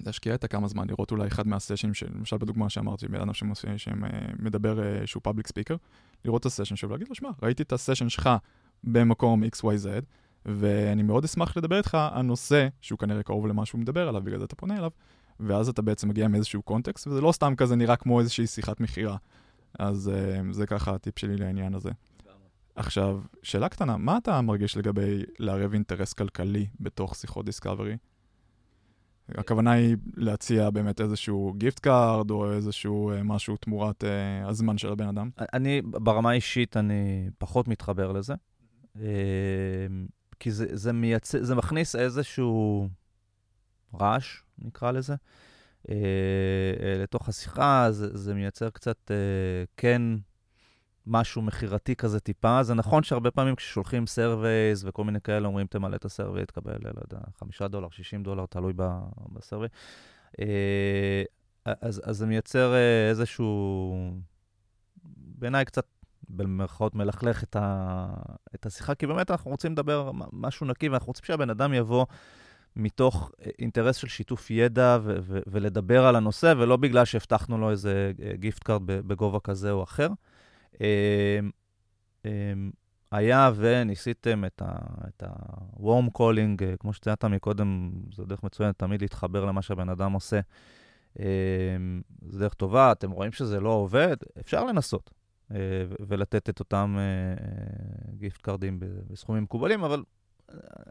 [0.06, 5.24] להשקיע את הכמה זמן, לראות אולי אחד מהסשנים, למשל בדוגמה שאמרתי, בן אדם שמדבר שהוא
[5.24, 5.76] פאבליק ספיקר,
[6.26, 8.30] לראות את הסשן שלו ולהגיד לו, שמע, ראיתי את הסשן שלך
[8.84, 9.88] במקום XYZ,
[10.48, 14.40] ואני מאוד אשמח לדבר איתך על נושא שהוא כנראה קרוב למה שהוא מדבר עליו, בגלל
[14.40, 14.92] זה אתה פונה אליו,
[15.40, 18.80] ואז אתה בעצם מגיע עם איזשהו קונטקסט, וזה לא סתם כזה נראה כמו איזושהי שיחת
[18.80, 19.18] מכירה.
[19.80, 21.90] אז uh, זה ככה הטיפ שלי לעניין הזה.
[22.76, 27.98] עכשיו, שאלה קטנה, מה אתה מרגיש לגבי לערב אינטרס כלכלי בתוך שיחות discovery?
[29.30, 34.92] הכוונה היא להציע באמת איזשהו gift card או איזשהו uh, משהו תמורת uh, הזמן של
[34.92, 35.30] הבן אדם?
[35.54, 38.34] אני, ברמה האישית, אני פחות מתחבר לזה.
[40.40, 42.90] כי זה, זה, מייצא, זה מכניס איזשהו
[43.94, 45.16] רעש, נקרא לזה,
[45.90, 45.96] אה,
[46.84, 50.02] אה, לתוך השיחה, זה, זה מייצר קצת, אה, כן,
[51.06, 52.64] משהו מכירתי כזה טיפה.
[52.64, 56.78] זה נכון שהרבה פעמים כששולחים surveys וכל מיני כאלה, אומרים, תמלא את ה survey, תקבל,
[56.84, 58.74] לא יודע, חמישה דולר, שישים דולר, תלוי
[59.34, 59.70] ב survey.
[60.40, 61.24] אה,
[61.66, 63.94] אז, אז זה מייצר אה, איזשהו,
[65.16, 65.86] בעיניי קצת
[66.30, 68.08] במרכאות מלכלך את, ה,
[68.56, 72.06] את השיחה, כי באמת אנחנו רוצים לדבר משהו נקי, ואנחנו רוצים שהבן אדם יבוא
[72.76, 78.12] מתוך אינטרס של שיתוף ידע ו- ו- ולדבר על הנושא, ולא בגלל שהבטחנו לו איזה
[78.34, 80.10] gift card בגובה כזה או אחר.
[80.82, 80.86] אמ,
[82.26, 82.72] אמ,
[83.12, 89.62] היה וניסיתם את ה-warm calling, אה, כמו שציינת מקודם, זו דרך מצוינת תמיד להתחבר למה
[89.62, 90.40] שהבן אדם עושה.
[91.20, 91.26] אמ,
[92.30, 95.12] זו דרך טובה, אתם רואים שזה לא עובד, אפשר לנסות.
[95.52, 95.58] אה,
[96.08, 96.98] ולתת את אותם
[98.18, 100.04] gift אה, card ים בסכומים מקובלים, אבל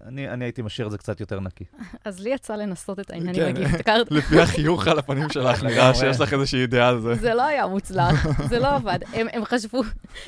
[0.06, 1.64] אני, אני הייתי משאיר את זה קצת יותר נקי.
[2.04, 3.62] אז לי יצא לנסות את העניין עם כן.
[3.62, 4.06] ה gift card.
[4.16, 7.14] לפי החיוך על הפנים שלך, נראה שיש לך איזושהי אידאה על זה.
[7.14, 8.98] זה לא היה מוצלח, זה לא עבד.
[9.12, 9.82] הם, הם חשבו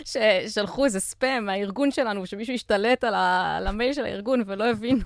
[0.05, 5.05] ששלחו איזה ספאם מהארגון שלנו, שמישהו השתלט על, ה, על המייל של הארגון ולא הבינו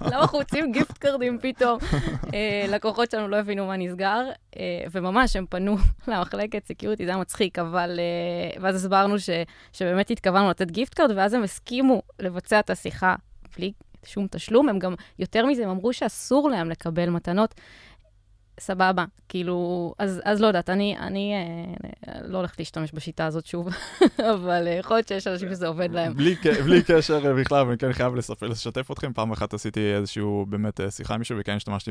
[0.00, 1.78] למה אנחנו רוצים gift card ים פתאום.
[2.34, 4.22] אה, לקוחות שלנו לא הבינו מה נסגר,
[4.56, 5.76] אה, וממש, הם פנו
[6.08, 8.00] למחלקת security, זה היה מצחיק, אבל...
[8.00, 9.30] אה, ואז הסברנו ש,
[9.72, 13.14] שבאמת התכוונו לתת gift card, ואז הם הסכימו לבצע את השיחה
[13.56, 13.72] בלי
[14.04, 14.68] שום תשלום.
[14.68, 17.54] הם גם, יותר מזה, הם אמרו שאסור להם לקבל מתנות.
[18.60, 21.34] סבבה, כאילו, אז, אז לא יודעת, אני, אני
[22.08, 23.68] אה, לא הולכת להשתמש בשיטה הזאת שוב,
[24.34, 26.14] אבל אה, יכול להיות שיש אנשים שזה עובד להם.
[26.14, 30.46] בלי, בלי קשר אה, בכלל, ואני כן חייב לספר, לשתף אתכם, פעם אחת עשיתי איזשהו,
[30.48, 31.90] באמת, אה, שיחה עם מישהו, וכן השתמשתי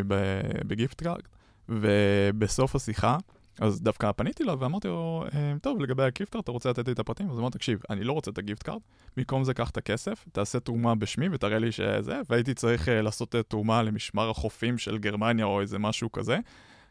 [0.67, 1.21] ב-gift card,
[1.69, 3.17] ובסוף השיחה,
[3.59, 6.93] אז דווקא פניתי אליו ואמרתי לו, אה, טוב, לגבי ה-gift card, אתה רוצה לתת לי
[6.93, 7.29] את הפרטים?
[7.29, 8.81] אז הוא אמר, תקשיב, אני לא רוצה את ה-gift card,
[9.17, 13.35] במקום זה קח את הכסף, תעשה תרומה בשמי ותראה לי שזה, והייתי צריך uh, לעשות
[13.35, 16.39] uh, תרומה למשמר החופים של גרמניה או איזה משהו כזה.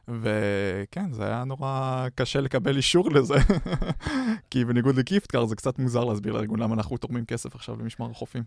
[0.08, 3.34] וכן, זה היה נורא קשה לקבל אישור לזה,
[4.50, 8.10] כי בניגוד ל-gift card זה קצת מוזר להסביר לארגון למה אנחנו תורמים כסף עכשיו למשמר
[8.10, 8.42] החופים.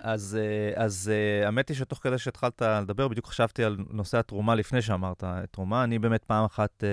[0.00, 0.38] אז,
[0.74, 1.10] אז
[1.44, 5.84] האמת היא שתוך כדי שהתחלת לדבר, בדיוק חשבתי על נושא התרומה לפני שאמרת תרומה.
[5.84, 6.84] אני באמת פעם אחת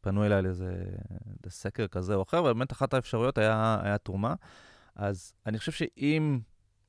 [0.00, 0.74] פנו אליי לאיזה
[1.48, 4.34] סקר כזה או אחר, ובאמת אחת האפשרויות היה, היה תרומה.
[4.96, 6.38] אז אני חושב שאם,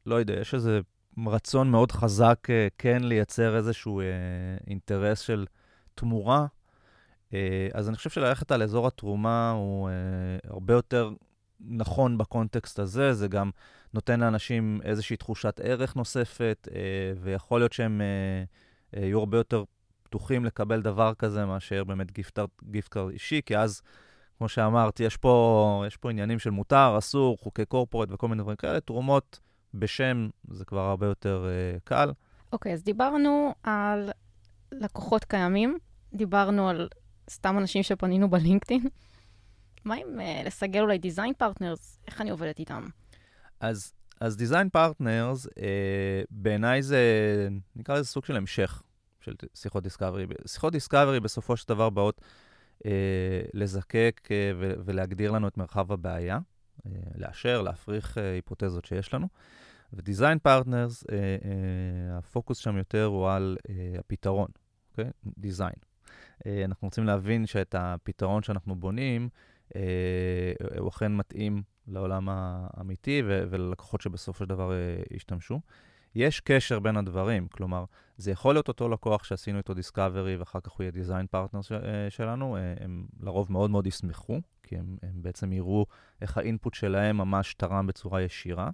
[0.05, 0.79] לא יודע, יש איזה
[1.27, 4.01] רצון מאוד חזק כן לייצר איזשהו
[4.67, 5.45] אינטרס של...
[5.95, 6.45] תמורה,
[7.33, 9.93] אה, אז אני חושב שללכת על אזור התרומה הוא אה,
[10.49, 11.09] הרבה יותר
[11.59, 13.51] נכון ב-context הזה, זה גם
[13.93, 16.79] נותן לאנשים איזושהי תחושת ערך נוספת, אה,
[17.21, 18.01] ויכול להיות שהם
[18.93, 19.63] יהיו הרבה יותר
[20.03, 22.39] פתוחים לקבל דבר כזה מאשר באמת gift
[22.89, 23.81] card אישי, כי אז,
[24.37, 28.57] כמו שאמרתי, יש פה, יש פה עניינים של מותר, אסור, חוקי corporate וכל מיני דברים
[28.57, 29.39] כאלה, תרומות
[29.73, 31.47] בשם זה כבר הרבה יותר
[31.83, 32.11] קל.
[32.53, 34.09] אוקיי, okay, אז דיברנו על
[34.81, 35.77] לקוחות קיימים,
[36.13, 36.89] דיברנו על
[37.29, 38.87] סתם אנשים שפנינו ב-LinkedIn.
[39.85, 41.99] מה עם uh, לסגל אולי design partners?
[42.07, 42.87] איך אני עובדת איתם?
[43.59, 45.49] אז, אז design partners, uh,
[46.29, 46.99] בעיניי זה,
[47.75, 48.81] נקרא לזה סוג של המשך
[49.19, 50.25] של שיחות discovery.
[50.47, 52.21] שיחות discovery בסופו של דבר באות
[52.79, 52.85] uh,
[53.53, 56.39] לזקק uh, ו- ולהגדיר לנו את מרחב הבעיה,
[56.77, 59.27] uh, לאשר, להפריך uh, היפותזות שיש לנו.
[59.93, 61.09] ודיזיין פרטנרס, uh, uh,
[62.17, 64.47] הפוקוס שם יותר הוא על uh, הפתרון,
[64.97, 65.11] אוקיי?
[65.37, 65.75] design.
[66.45, 69.29] אה, אנחנו רוצים להבין שאת הפתרון שאנחנו בונים,
[69.75, 69.81] אה,
[70.79, 74.77] הוא אכן מתאים לעולם האמיתי וללקוחות שבסופו של דבר אה,
[75.11, 75.59] ישתמשו.
[76.15, 77.85] יש קשר בין הדברים, כלומר,
[78.17, 81.59] זה יכול להיות אותו לקוח שעשינו איתו discovery ואחר כך הוא יהיה design partner
[82.09, 85.85] שלנו, הם לרוב מאוד מאוד ישמחו, כי הם, הם בעצם יראו
[86.21, 88.69] איך ה-input שלהם ממש תרם בצורה ישירה.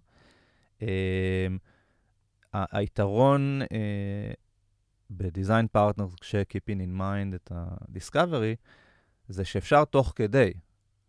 [2.54, 3.62] היתרון
[5.12, 8.56] בדיזיין פרטנרס, כש-keeping in mind את ה-discovery,
[9.30, 10.54] זה שאפשר תוך כדי.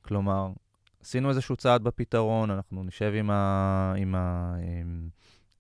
[0.03, 0.53] כלומר,
[1.01, 3.95] עשינו איזשהו צעד בפתרון, אנחנו נשב עם ה...
[3.97, 4.55] עם ה...
[4.81, 5.09] עם,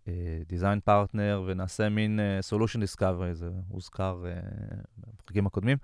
[0.06, 5.78] uh, partner ונעשה מין uh, solution discovery, זה הוזכר uh, בפרקים הקודמים.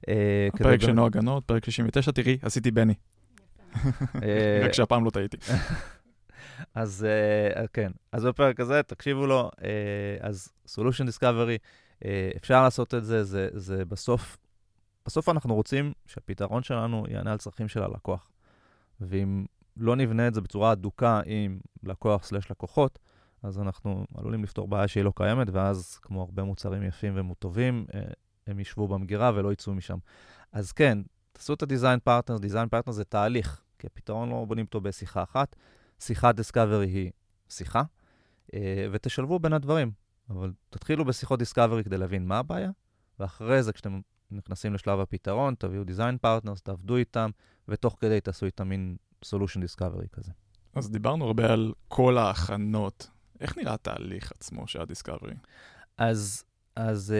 [0.00, 0.04] Uh,
[0.54, 2.94] הפרק של נועה גנות, פרק 69, תראי, עשיתי בני.
[4.64, 5.36] רק שהפעם לא טעיתי.
[6.74, 7.06] אז
[7.54, 9.62] uh, כן, אז בפרק הזה, תקשיבו לו, uh,
[10.20, 11.58] אז solution discovery,
[12.36, 14.36] אפשר לעשות את זה, זה, זה בסוף,
[15.06, 18.30] בסוף אנחנו רוצים שהפתרון שלנו יענה על צרכים של הלקוח.
[19.00, 19.44] ואם
[19.76, 22.98] לא נבנה את זה בצורה אדוקה עם לקוח סלש לקוחות,
[23.42, 28.00] אז אנחנו עלולים לפתור בעיה שהיא לא קיימת, ואז כמו הרבה מוצרים יפים וטובים, אה,
[28.46, 29.98] הם ישבו במגירה ולא יצאו משם.
[30.52, 30.98] אז כן,
[31.32, 35.56] תעשו את ה-Design Partners, Design Partners זה תהליך, כי הפתרון לא בונים אותו בשיחה אחת.
[36.00, 37.10] שיחת Discovery היא
[37.48, 37.82] שיחה,
[38.54, 40.01] אה, ותשלבו בין הדברים.
[40.32, 42.70] אבל תתחילו בשיחות discovery כדי להבין מה הבעיה,
[43.20, 47.30] ואחרי זה, כשאתם נכנסים לשלב הפתרון, תביאו design partners, תעבדו איתם,
[47.68, 50.32] ותוך כדי תעשו איתם מין solution discovery כזה.
[50.74, 53.10] אז דיברנו הרבה על כל ההכנות.
[53.40, 55.34] איך נראה התהליך עצמו של ה-discovery?
[55.98, 56.44] אז,
[56.76, 57.14] אז,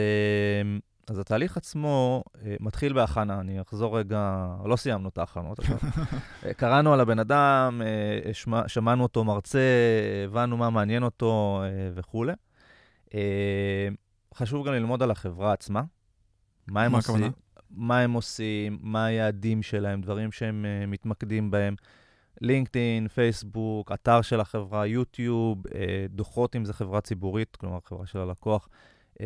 [0.63, 3.39] אמ, אז התהליך עצמו אה, מתחיל בהכנה.
[3.39, 5.59] אני אחזור רגע, לא סיימנו את ההכנות.
[6.45, 8.33] אה, קראנו על הבן אדם, אה,
[8.67, 9.59] שמענו אותו מרצה,
[10.25, 11.61] הבנו מה מעניין אותו
[11.93, 12.33] וכולי.
[13.15, 13.87] אה,
[14.35, 15.83] חשוב גם ללמוד על החברה עצמה.
[16.67, 17.31] מה הם מה עושים,
[17.69, 21.75] מה הם עושים, מה היעדים שלהם, דברים שהם uh, מתמקדים בהם.
[22.41, 25.71] לינקדאין, פייסבוק, אתר של החברה, יוטיוב, uh,
[26.09, 28.69] דוחות אם זו חברה ציבורית, כלומר חברה של הלקוח.
[29.13, 29.17] uh,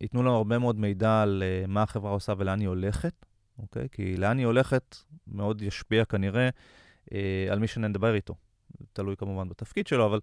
[0.00, 3.26] ייתנו לנו הרבה מאוד מידע על uh, מה החברה עושה ולאן היא הולכת,
[3.58, 3.88] אוקיי?
[3.92, 6.48] כי לאן היא הולכת מאוד ישפיע כנראה
[7.04, 7.12] uh,
[7.50, 8.34] על מי שנדבר איתו.
[8.92, 10.20] תלוי כמובן בתפקיד שלו, אבל,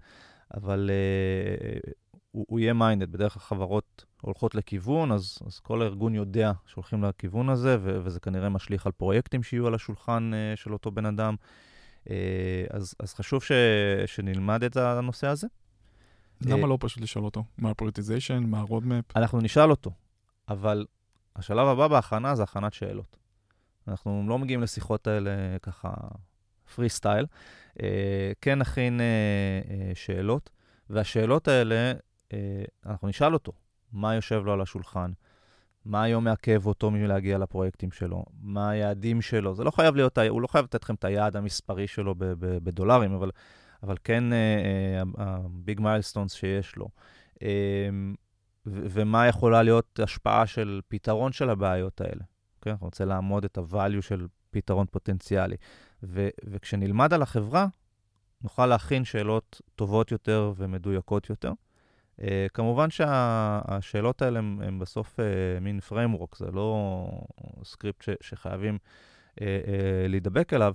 [0.54, 1.92] אבל uh,
[2.32, 7.04] הוא, הוא יהיה minded, בדרך כלל חברות הולכות לכיוון, אז, אז כל הארגון יודע שהולכים
[7.04, 11.06] לכיוון הזה, ו, וזה כנראה משליך על פרויקטים שיהיו על השולחן uh, של אותו בן
[11.06, 11.36] אדם.
[12.06, 12.10] Uh,
[12.70, 13.52] אז, אז חשוב ש,
[14.06, 15.48] שנלמד את הנושא הזה.
[16.42, 17.44] למה uh, לא פשוט לשאול אותו?
[17.58, 18.44] מה ה-prioritization?
[18.44, 19.18] מה ה-roadmap?
[19.18, 19.92] אנחנו נשאל אותו,
[20.50, 20.86] אבל
[21.36, 23.18] השלב הבא בהכנה זה הכנת שאלות.
[23.88, 25.92] אנחנו לא מגיעים לשיחות האלה ככה
[26.76, 27.26] freestyle.
[27.78, 27.82] Uh,
[28.42, 30.50] כן נכין uh, uh, שאלות,
[30.90, 31.94] והשאלות האלה
[32.86, 33.52] אנחנו נשאל אותו
[33.92, 35.12] מה יושב לו על השולחן,
[35.86, 39.56] מה היום מעכב אותו מלהגיע לפרויקטים שלו, מה היעדים שלו.
[39.56, 43.32] זה לא חייב להיות, הוא לא חייב לתת לכם את היעד המספרי שלו בדולרים, אבל,
[43.84, 44.24] אבל כן
[45.18, 46.88] ה-big uh, milestones uh, שיש לו.
[48.66, 52.24] ומה יכולה להיות השפעה של פתרון של הבעיות האלה.
[52.62, 52.70] כן?
[52.72, 55.56] אנחנו רוצים לעמוד את ה-value של פתרון פוטנציאלי.
[56.04, 57.68] ו- וכשנלמד על החברה,
[58.42, 61.52] נוכל להכין שאלות טובות יותר ומדויקות יותר.
[62.20, 65.24] Uh, כמובן שהשאלות האלה הן בסוף uh,
[65.62, 67.10] מין framework, זה לא
[67.64, 69.42] סקריפט ש, שחייבים uh, uh,
[70.08, 70.74] להידבק אליו,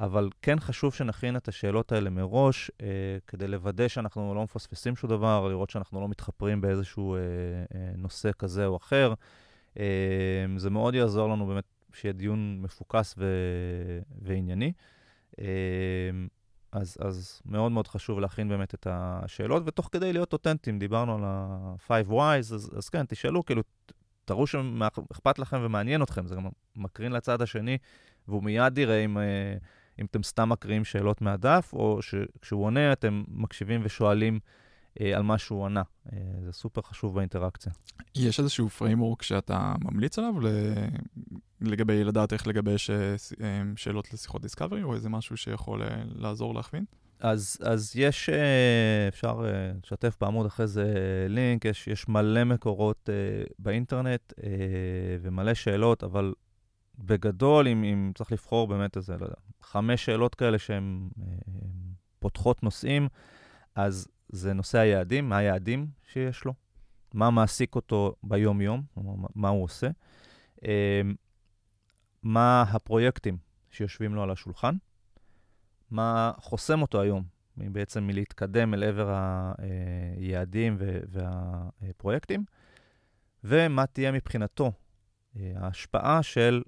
[0.00, 2.82] אבל כן חשוב שנכין את השאלות האלה מראש, uh,
[3.26, 7.18] כדי לוודא שאנחנו לא מפספסים שום דבר, לראות שאנחנו לא מתחפרים באיזשהו uh,
[7.72, 9.14] uh, נושא כזה או אחר.
[9.74, 9.78] Uh,
[10.56, 14.72] זה מאוד יעזור לנו באמת שיהיה דיון מפוקס ו- וענייני.
[15.32, 15.38] Uh,
[16.76, 21.22] אז, אז מאוד מאוד חשוב להכין באמת את השאלות, ותוך כדי להיות אותנטיים, דיברנו על
[21.24, 23.62] ה-5 Wise, אז, אז כן, תשאלו, כאילו,
[24.24, 27.78] תראו שאכפת לכם ומעניין אתכם, זה גם מקרין לצד השני,
[28.28, 29.56] והוא מיד יראה אם, אה,
[30.00, 34.40] אם אתם סתם מקריאים שאלות מהדף, או שכשהוא עונה אתם מקשיבים ושואלים
[35.14, 35.82] על מה שהוא ענה.
[36.12, 37.72] אה, זה סופר חשוב באינטראקציה.
[38.14, 40.34] יש איזשהו framework שאתה ממליץ עליו
[41.60, 42.90] לגבי לדעת איך לגבש
[43.76, 45.82] שאלות לשיחות דיסקאברי, או איזה משהו שיכול
[46.14, 46.84] לעזור להכווין?
[47.20, 48.28] אז, אז יש,
[49.08, 49.44] אפשר
[49.82, 50.94] לשתף בעמוד אחרי זה
[51.28, 53.08] לינק, יש, יש מלא מקורות
[53.58, 54.32] באינטרנט
[55.22, 56.32] ומלא שאלות, אבל
[56.98, 61.08] בגדול, אם, אם צריך לבחור באמת איזה, לא יודע, חמש שאלות כאלה שהן
[62.18, 63.08] פותחות נושאים,
[63.74, 66.54] אז זה נושא היעדים, מה היעדים שיש לו,
[67.14, 68.82] מה מעסיק אותו ביום-יום,
[69.34, 69.88] מה הוא עושה,
[70.62, 71.14] אמ,
[72.22, 73.36] מה הפרויקטים
[73.70, 74.74] שיושבים לו על השולחן,
[75.90, 77.24] מה חוסם אותו היום
[77.56, 79.14] בעצם מלהתקדם אל עבר
[80.18, 80.76] היעדים
[81.08, 82.44] והפרויקטים,
[83.44, 84.72] ומה תהיה מבחינתו
[85.36, 86.62] אה, ההשפעה של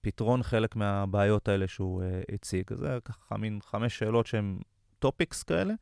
[0.00, 2.74] פתרון חלק מהבעיות האלה שהוא אה, הציג.
[2.74, 4.58] זה ככה מין חמש שאלות שהן
[4.98, 5.74] topics כאלה.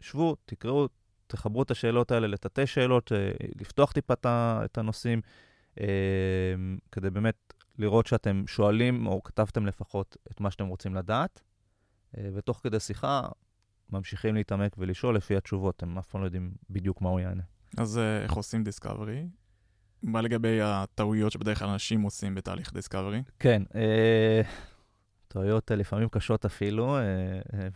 [0.00, 0.88] שבו, תקראו,
[1.26, 3.30] תרחיבו את השאלות האלה לתתי שאלות, אה,
[3.60, 4.14] לפתוח טיפה
[4.64, 5.20] את הנושאים,
[5.80, 5.86] אה,
[6.92, 11.42] כדי באמת לראות שאתם שואלים, או כתבתם לפחות את מה שאתם רוצים לדעת,
[12.18, 13.28] אה, ותוך כדי שיחה
[13.90, 17.42] ממשיכים להתעמק ולשאול לפי התשובות, הם אף פעם לא יודעים בדיוק מה הוא יענה.
[17.76, 19.26] אז איך עושים דיסקאברי?
[20.02, 23.22] מה לגבי הטעויות שבדרך כלל אנשים עושים בתהליך דיסקאברי?
[23.38, 23.62] כן,
[25.28, 26.96] טעויות לפעמים קשות אפילו,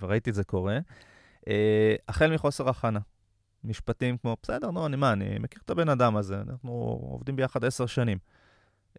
[0.00, 0.78] וראיתי את זה קורה.
[1.48, 3.00] אה, החל מחוסר הכנה.
[3.64, 6.70] משפטים כמו, בסדר, נו, אני מה, אני מכיר את הבן אדם הזה, אנחנו
[7.10, 8.18] עובדים ביחד עשר שנים.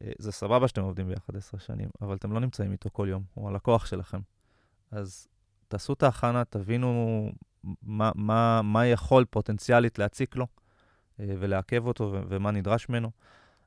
[0.02, 3.24] אה, זה סבבה שאתם עובדים ביחד עשר שנים, אבל אתם לא נמצאים איתו כל יום,
[3.34, 4.20] הוא הלקוח שלכם.
[4.92, 5.28] אז
[5.68, 7.30] תעשו את ההכנה, תבינו
[7.82, 10.48] מה, מה, מה יכול פוטנציאלית להציק לו
[11.20, 13.12] אה, ולעכב אותו ומה נדרש ממנו.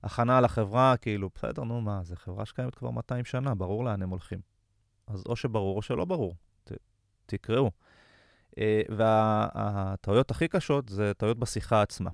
[0.03, 4.03] הכנה על החברה, כאילו, בסדר, נו מה, זו חברה שקיימת כבר 200 שנה, ברור לאן
[4.03, 4.39] הם הולכים.
[5.07, 6.35] אז או שברור או שלא ברור,
[6.65, 6.73] ת,
[7.27, 7.71] תקראו.
[8.59, 12.11] אה, והטעויות הכי קשות זה טעויות בשיחה עצמה.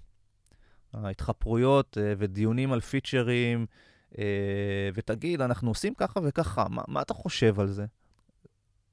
[0.93, 3.67] ההתחפרויות אה, ודיונים על פיצ'רים,
[4.19, 7.87] אה, ותגיד, אנחנו עושים ככה וככה, מה, מה אתה חושב על זה?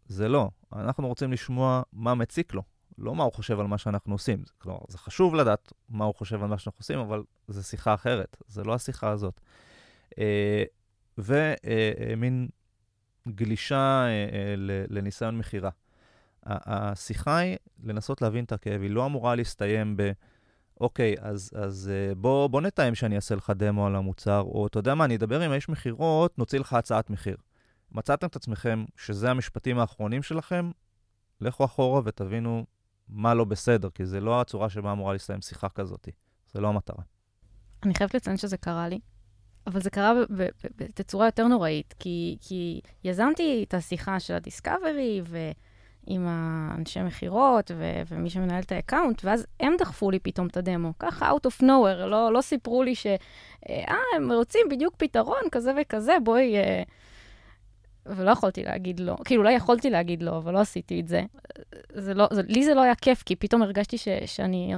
[0.05, 0.49] זה לא.
[0.73, 2.63] אנחנו רוצים לשמוע מה מציק לו,
[2.97, 4.43] לא מה הוא חושב על מה שאנחנו עושים.
[4.57, 8.37] כלומר, זה חשוב לדעת מה הוא חושב על מה שאנחנו עושים, אבל זו שיחה אחרת,
[8.47, 9.41] זה לא השיחה הזאת.
[11.17, 12.47] ומין
[13.27, 14.07] גלישה
[14.89, 15.69] לניסיון מכירה.
[16.47, 20.11] השיחה היא לנסות להבין את הכאב, היא לא אמורה להסתיים ב...
[20.81, 24.79] אוקיי, אז, אז אה, בוא, בוא נתאם שאני אעשה לך דמו על המוצר, או אתה
[24.79, 27.37] יודע מה, אני אדבר עם האיש מכירות, נוציא לך הצעת מחיר.
[27.91, 30.71] מצאתם את עצמכם שזה המשפטים האחרונים שלכם,
[31.41, 32.65] לכו אחורה ותבינו
[33.09, 36.09] מה לא בסדר, כי זה לא הצורה שבה אמורה להסתיים שיחה כזאת.
[36.53, 37.03] זה לא המטרה.
[37.83, 38.99] אני חייבת לציין שזה קרה לי,
[39.67, 40.13] אבל זה קרה
[40.75, 45.37] בתצורה יותר נוראית, כי, כי יזמתי את השיחה של הדיסקאברי, ו...
[46.07, 50.93] עם האנשי מכירות ו- ומי שמנהל את ה-account, ואז הם דחפו לי פתאום את ה-demo,
[50.99, 53.07] ככה out of nowhere, לא, לא סיפרו לי ש...
[53.69, 56.57] אה, הם רוצים בדיוק פתרון כזה וכזה, בואי...
[56.57, 56.83] אה...
[58.05, 61.21] ולא יכולתי להגיד לא, כאילו אולי יכולתי להגיד לא, אבל לא עשיתי את זה.
[61.93, 64.75] זה לא, זה, לי זה לא היה כיף, כי פתאום הרגשתי ש, שאני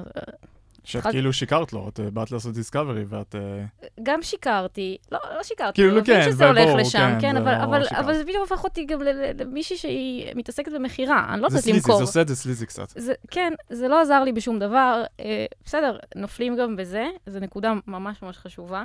[0.83, 3.35] שאת כאילו שיקרת לו, את אה, באת לעשות discovery ואת...
[3.35, 8.13] אה, גם שיקרתי, לא, לא שיקרתי, כאילו, כן, שזה הולך לשם, כן, אבל, אבל, אבל
[8.13, 9.01] זה בדיוק הפך אותי גם
[9.39, 11.71] למישהי שהיא מתעסקת במכירה, אני לא יודעת למכור.
[11.71, 12.89] זה sleazy, זה עושה את זה sleazy קצת.
[12.89, 15.03] זה, כן, זה לא עזר לי בשום דבר.
[15.19, 18.83] אה, בסדר, נופלים גם בזה, זו נקודה ממש ממש חשובה.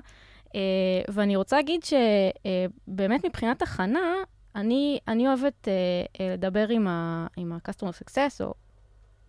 [0.55, 0.61] אה,
[1.09, 4.15] ואני רוצה להגיד שבאמת אה, מבחינת הכנה,
[4.57, 8.55] אני, אני אוהבת אה, לדבר עם ה-customer success, או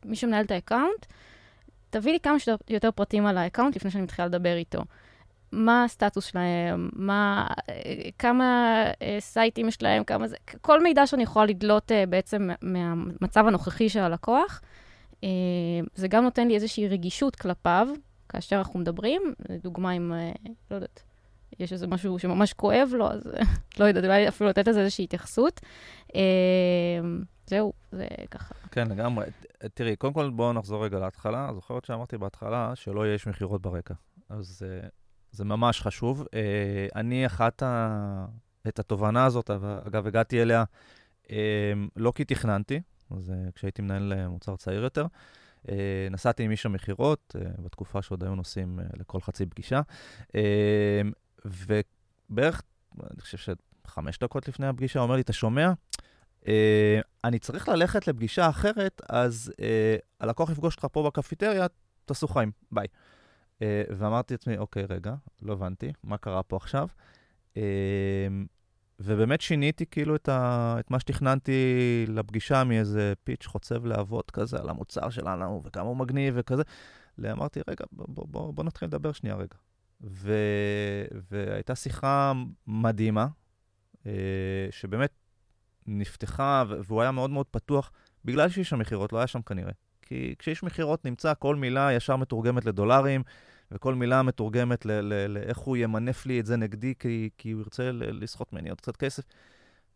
[0.06, 1.06] מי שמנהל את ה-account,
[1.95, 4.81] תביא לי כמה שיותר פרטים על ה-account לפני שאני מתחילה לדבר איתו.
[5.51, 7.47] מה הסטטוס שלהם, מה,
[8.19, 13.47] כמה אה, סייטים יש להם, כמה זה, כל מידע שאני יכולה לדלות אה, בעצם מהמצב
[13.47, 14.62] הנוכחי של הלקוח.
[15.23, 15.29] אה,
[15.95, 17.88] זה גם נותן לי איזושהי רגישות כלפיו,
[18.29, 20.12] כאשר אנחנו מדברים, לדוגמה אם,
[20.71, 21.03] לא יודעת,
[21.60, 23.31] יש איזה משהו שממש כואב לו, אז
[23.79, 25.62] לא יודעת, אולי אפילו לתת לזה איזושהי התייחסות.
[27.47, 28.55] זהו, זה ככה.
[28.71, 29.25] כן, לגמרי.
[29.73, 31.49] תראי, קודם כל בואו נחזור רגע להתחלה.
[31.54, 33.93] זוכרת שאמרתי בהתחלה שלא איש מכירות ברקע.
[34.30, 34.89] אז uh,
[35.32, 36.21] זה ממש חשוב.
[36.21, 36.25] Uh,
[36.95, 38.25] אני אחת ה...
[38.67, 39.49] את התובנה הזאת,
[39.88, 40.63] אגב, הגעתי אליה
[41.23, 41.30] uh,
[41.95, 45.06] לא כי תכננתי, אז uh, כשהייתי מנהל מוצר צעיר יותר.
[45.63, 45.69] Uh,
[46.12, 49.82] נסעתי עם איש המכירות, uh, בתקופה שעוד היו נוסעים uh, לכל חצי פגישה,
[50.28, 50.32] uh,
[51.45, 52.62] ובערך,
[53.12, 53.54] אני חושב
[53.86, 55.71] שחמש דקות לפני הפגישה, הוא אומר לי, אתה שומע?
[56.45, 56.47] Uh,
[57.23, 59.62] אני צריך ללכת לפגישה אחרת, אז uh,
[60.19, 61.65] הלקוח יפגוש אותך פה בקפיטריה,
[62.05, 62.88] תעשו חיים, ביי.
[63.60, 63.62] Uh,
[63.97, 66.88] ואמרתי לעצמי, אוקיי, רגע, לא הבנתי, מה קרה פה עכשיו?
[67.53, 67.58] Uh,
[68.99, 74.69] ובאמת שיניתי כאילו את, ה, את מה שתכננתי לפגישה מאיזה פיץ' חוצב להבות כזה על
[74.69, 76.63] המוצר שלנו וכמה הוא מגניב וכזה.
[77.19, 79.55] אמרתי, רגע, בוא, בוא, בוא, בוא נתחיל לדבר שנייה רגע.
[80.01, 80.34] ו,
[81.31, 82.34] והייתה שיחה
[82.67, 83.27] מדהימה,
[84.71, 85.12] שבאמת
[85.88, 87.91] נפתחה, והוא היה מאוד מאוד פתוח,
[88.26, 89.71] בגלל שאיש המכירות לא היה שם כנראה.
[90.02, 93.24] כי כשאיש מכירות נמצא, כל מילה ישר מתורגמת לדולרים,
[93.71, 94.86] וכל מילה מתורגמת
[95.30, 98.98] לאיך הוא ימנף לי את זה נגדי, כי, כי הוא ירצה לסחוט ממני עוד קצת
[98.98, 99.24] כסף.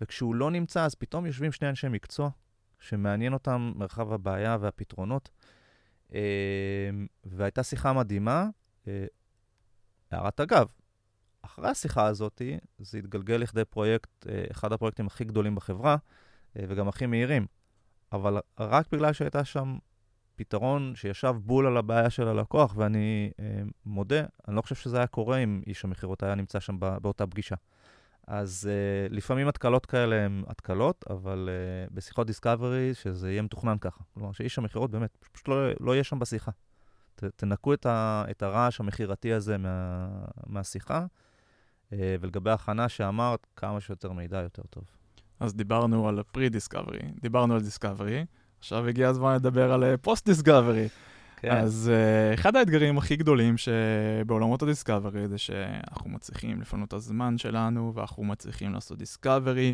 [0.01, 2.29] וכשהוא לא נמצא, אז פתאום יושבים שני אנשי מקצוע,
[2.79, 5.29] שמעניין אותם מרחב הבעיה והפתרונות.
[7.25, 8.47] והייתה שיחה מדהימה.
[10.11, 10.67] הערת אגב,
[11.49, 12.41] אחרי השיחה הזאת,
[12.79, 15.97] זה התגלגל לכדי פרויקט, אחד הפרויקטים הכי גדולים בחברה,
[16.55, 17.45] וגם הכי מהירים.
[18.11, 19.77] אבל רק בגלל שהייתה שם
[20.39, 25.07] פתרון שישב בול על הבעיה של הלקוח, ואני אה, מודה, אני לא חושב שזה היה
[25.07, 27.55] קורה אם איש המכירות היה נמצא שם באותה פגישה.
[28.27, 34.03] אז אה, לפעמים התקלות כאלה הן התקלות, אבל אה, בשיחות דיסקאברי, שזה יהיה מתוכנן ככה.
[34.13, 36.51] כלומר, שאיש המכירות באמת פשוט לא, לא יהיה שם בשיחה.
[37.15, 40.07] ת, תנקו את, ה, את הרעש המכירתי הזה מה,
[40.47, 41.05] מהשיחה, אה,
[41.91, 44.83] ולגבי ההכנה שאמרת, כמה שיותר מידע יותר טוב.
[45.39, 48.25] אז דיברנו על pre-discovery, דיברנו על discovery,
[48.59, 50.87] עכשיו הגיע הזמן לדבר על post-discovery.
[51.41, 51.51] כן.
[51.51, 57.91] אז uh, אחד האתגרים הכי גדולים שבעולמות ה-discovery זה שאנחנו מצליחים לפנות את הזמן שלנו,
[57.95, 59.73] ואנחנו מצליחים לעשות discovery,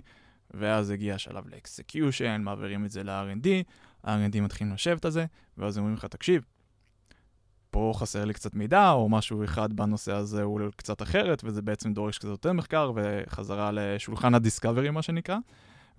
[0.51, 3.47] ואז הגיע השלב לאקסקיושן, מעבירים את זה ל-R&D,
[4.03, 5.25] ה-R&D מתחילים לשבת על זה,
[5.57, 6.45] ואז אומרים לך, תקשיב,
[7.75, 11.93] פה חסר לי קצת מידע, או משהו אחד בנושא הזה הוא קצת אחרת, וזה בעצם
[11.93, 15.37] דורש קצת יותר מחקר, וחזרה לשולחן ה discovery, מה שנקרא.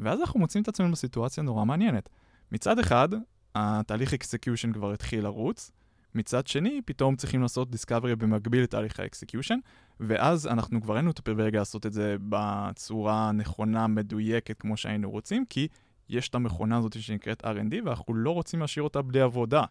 [0.01, 2.09] ואז אנחנו מוצאים את עצמנו בסיטואציה נורא מעניינת.
[2.53, 3.09] מצד אחד,
[3.55, 5.71] התהליך execution כבר התחיל לרוץ,
[6.15, 9.59] מצד שני, פתאום צריכים לעשות discovery במקביל לתהליך ה execution,
[10.01, 15.11] ואז אנחנו כבר אין לנו את הפריבילגיה לעשות את זה בצורה נכונה, מדויקת, כמו שהיינו
[15.11, 15.69] רוצים, כי
[16.09, 19.65] יש את המכונה הזאת שנקראת R&D, ואנחנו לא רוצים להשאיר אותה בלי עבודה.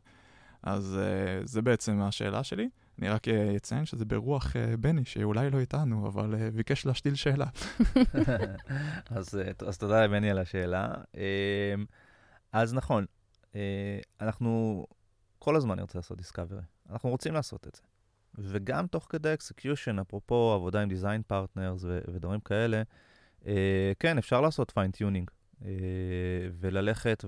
[0.65, 2.69] אז uh, זה בעצם השאלה שלי.
[2.99, 7.15] אני רק uh, אציין שזה ברוח uh, בני, שאולי לא איתנו, אבל uh, ביקש להשתיל
[7.15, 7.45] שאלה.
[9.15, 10.87] אז, אז תודה לבני על השאלה.
[12.51, 13.05] אז נכון,
[14.21, 14.85] אנחנו
[15.39, 16.61] כל הזמן נרצה לעשות discovery.
[16.89, 17.81] אנחנו רוצים לעשות את זה.
[18.37, 22.81] וגם תוך כדי execution, אפרופו עבודה עם design partners ודברים כאלה,
[23.99, 25.31] כן, אפשר לעשות fine-tuning.
[26.59, 27.25] וללכת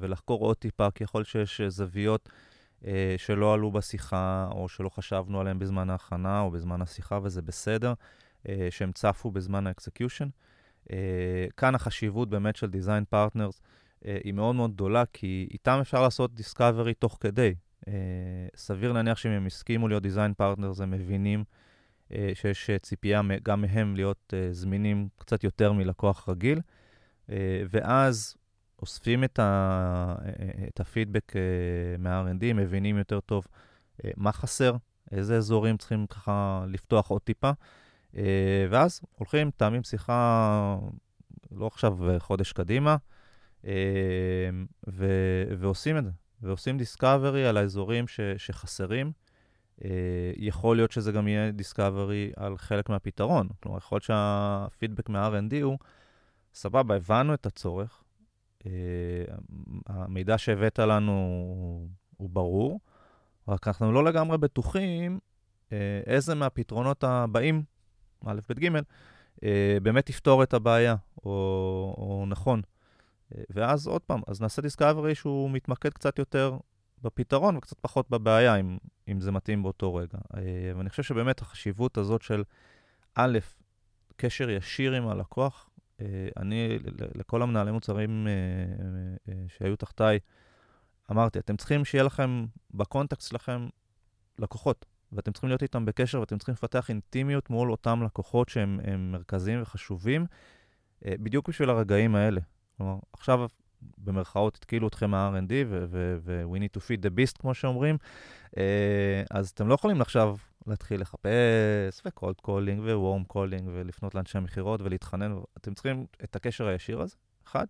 [0.00, 2.32] ולחקור עוד טיפה, כי יכול שיש זוויות אה,
[3.16, 7.92] שלא עלו בשיחה, או שלא חשבנו עליהם בזמן ההכנה או בזמן השיחה, וזה בסדר,
[8.48, 10.28] אה, שהם יצופו בזמן ה execution.
[10.92, 13.60] אה, כאן החשיבות באמת של design partners
[14.04, 17.54] היא מאוד מאוד גדולה, כי איתם אפשר לעשות discovery תוך כדי.
[18.56, 21.44] סביר להניח שאם הם הסכימו להיות design partners, הם מבינים
[22.34, 26.60] שיש ציפייה גם מהם להיות זמינים קצת יותר מלקוח רגיל.
[27.70, 28.36] ואז
[28.82, 30.14] אוספים את, ה,
[30.68, 31.40] את הפידבק אה,
[31.98, 33.46] מה-R&D, מבינים יותר טוב
[34.04, 34.76] אה, מה חסר,
[35.10, 37.50] איזה אזורים צריכים ככה לפתוח עוד טיפה,
[38.16, 40.78] אה, ואז הולכים, תאמים שיחה,
[41.50, 42.96] לא עכשיו חודש קדימה,
[44.88, 45.06] ו,
[45.58, 46.10] ועושים את זה,
[46.42, 49.12] ועושים דיסקאברי על האזורים ש, שחסרים.
[50.36, 53.48] יכול להיות שזה גם יהיה דיסקאברי על חלק מהפתרון.
[53.62, 55.78] כלומר, יכול להיות שהפידבק מה-R&D הוא,
[56.54, 58.02] סבבה, הבנו את הצורך,
[59.86, 61.12] המידע שהבאת לנו
[62.16, 62.80] הוא, ברור,
[63.48, 65.18] רק אנחנו לא לגמרי בטוחים
[65.72, 67.62] אה, איזה מהפתרונות הבאים,
[68.26, 68.68] א', ב', ג',
[69.44, 71.30] אה, באמת יפתור את הבעיה, או,
[71.98, 72.62] או נכון.
[73.50, 76.56] ואז עוד פעם, אז נעשה דיסקאברי שהוא מתמקד קצת יותר
[77.02, 78.78] בפתרון וקצת פחות בבעיה, אם,
[79.08, 80.18] אם זה מתאים באותו רגע.
[80.76, 82.44] ואני חושב שבאמת החשיבות הזאת של,
[83.14, 83.38] א',
[84.16, 85.77] קשר ישיר עם הלקוח, אה,
[86.36, 86.78] אני,
[87.14, 88.32] לכל המנהלי מוצרים אה,
[89.28, 90.18] אה, שהיו תחתיי,
[91.10, 93.68] אמרתי, אתם צריכים שיהיה לכם, בקונטקסט שלכם,
[94.38, 98.80] לקוחות, ואתם צריכים להיות איתם בקשר, ואתם צריכים לפתח אינטימיות מול אותם לקוחות שהם
[99.12, 100.26] מרכזיים וחשובים,
[101.02, 102.40] בדיוק בשביל הרגעים האלה.
[102.76, 103.48] כלומר, עכשיו
[103.98, 105.52] במרכאות התקילו אתכם מה-R&D,
[106.20, 107.96] ו-we need to feed the beast, כמו שאומרים,
[108.58, 110.36] אה, אז אתם לא יכולים עכשיו
[110.68, 117.00] להתחיל לחפש, ו-cold calling, ו-warm calling, ולפנות לאנשי המכירות ולהתחנן, אתם צריכים את הקשר הישיר
[117.00, 117.16] הזה,
[117.46, 117.66] אחד.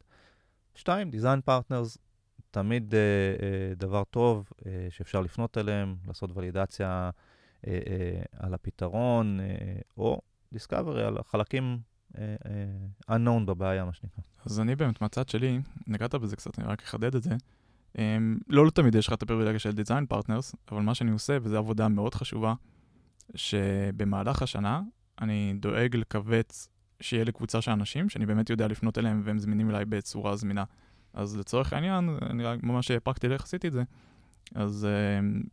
[0.75, 1.99] שתיים, design partners,
[2.51, 7.11] תמיד אה, אה, דבר טוב אה, שאפשר לפנות אליהם, לעשות ולידציה
[7.67, 9.47] אה, אה, על הפתרון, אה,
[9.97, 10.21] או
[10.55, 11.79] discovery על החלקים
[12.19, 12.37] אה,
[13.09, 14.23] אה, unknown בבעיה, מה שנקרא.
[14.47, 17.37] אז אני באמת, מהצד שלי, נגעת בזה קצת, אני רק אחדד את זה.
[17.97, 18.01] Um,
[18.49, 21.89] לא תמיד יש לך את הפריבילגיה של design partners, אבל מה שאני עושה, וזו עבודה
[21.89, 22.55] מאוד חשובה,
[23.35, 24.83] שבמהלך השנה
[25.21, 26.69] אני דואג לקבץ
[27.01, 30.65] שיהיה לי קבוצה של אנשים שאני באמת יודע לפנות אליהם והם זמינים אליי בצורה זמינה.
[31.15, 33.83] אז לצורך העניין, אני רק ממש פרקטי לאיך עשיתי את זה.
[34.55, 34.89] אז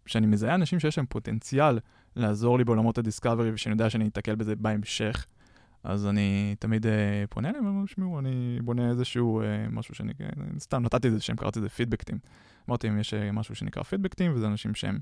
[0.05, 1.79] כשאני מזהה אנשים שיש להם פוטנציאל
[2.15, 5.25] לעזור לי בעולמות הדיסקאברי ושאני יודע שאני אתקל בזה בהמשך,
[5.83, 6.89] אז אני תמיד uh,
[7.29, 10.13] פונה אליהם ואומר, שמעו, אני בונה איזשהו uh, משהו שאני,
[10.59, 12.17] סתם נתתי איזה שם, קראתי לזה פידבקטים.
[12.69, 14.99] אמרתי, אם יש משהו שנקרא פידבקטים, וזה אנשים שהם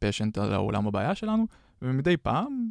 [0.00, 1.46] פשנט על העולם הבעיה שלנו,
[1.82, 2.70] ומדי פעם,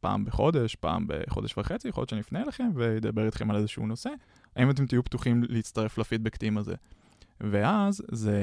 [0.00, 4.10] פעם בחודש, פעם בחודש וחצי, יכול להיות שאני אפנה אליכם ואדבר איתכם על איזשהו נושא,
[4.56, 6.74] האם אתם תהיו פתוחים להצטרף לפידבקטים הזה.
[7.40, 8.38] ואז זה,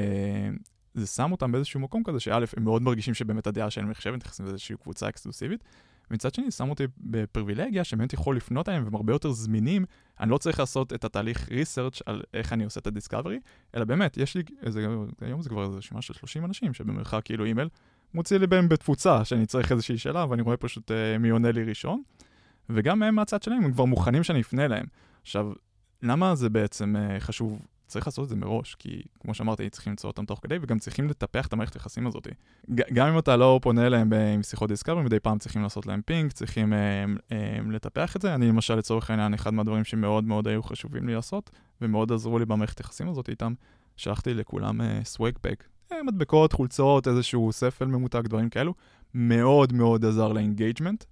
[0.93, 4.45] זה שם אותם באיזשהו מקום כזה, שא', הם מאוד מרגישים שבאמת הדעה שלהם נחשבת, נכנסים
[4.45, 5.63] לאיזושהי קבוצה אקסקלוסיבית,
[6.11, 9.85] ומצד שני, שם אותי בפריבילגיה שבאמת יכול לפנות אליהם והם הרבה יותר זמינים.
[10.19, 13.39] אני לא צריך לעשות את התהליך ריסרצ' על איך אני עושה את הדיסקאברי,
[13.75, 14.87] אלא באמת, יש לי איזה,
[15.21, 17.69] היום זה כבר איזה רשימה של 30 אנשים שבמרחק כאילו אימייל,
[18.13, 21.63] מוציא לי בהם בתפוצה שאני צריך איזושהי שאלה, ואני רואה פשוט uh, מי עונה לי
[21.63, 22.03] ראשון.
[22.69, 24.85] וגם הם מהצד שלהם, הם כבר מוכנים שאני אפנה אליהם.
[25.21, 25.51] עכשיו,
[26.03, 30.09] למה זה בעצם uh, חשוב צריך לעשות את זה מראש, כי כמו שאמרתי, צריכים למצוא
[30.09, 32.27] אותם תוך כדי, וגם צריכים לטפח את המערכת היחסים הזאת.
[32.69, 36.31] גם אם אתה לא פונה אליהם עם שיחות discovery, מדי פעם צריכים לעשות להם פינג,
[36.31, 38.35] צריכים הם, הם, לטפח את זה.
[38.35, 41.49] אני למשל, לצורך העניין, אחד מהדברים שמאוד מאוד היו חשובים לי לעשות,
[41.81, 43.53] ומאוד עזרו לי במערכת היחסים הזאת איתם,
[43.97, 45.63] שלחתי לכולם swag pack.
[46.05, 48.73] מדבקות, חולצות, איזשהו ספל ממותג, דברים כאלו.
[49.13, 51.03] מאוד מאוד עזר ל engagement,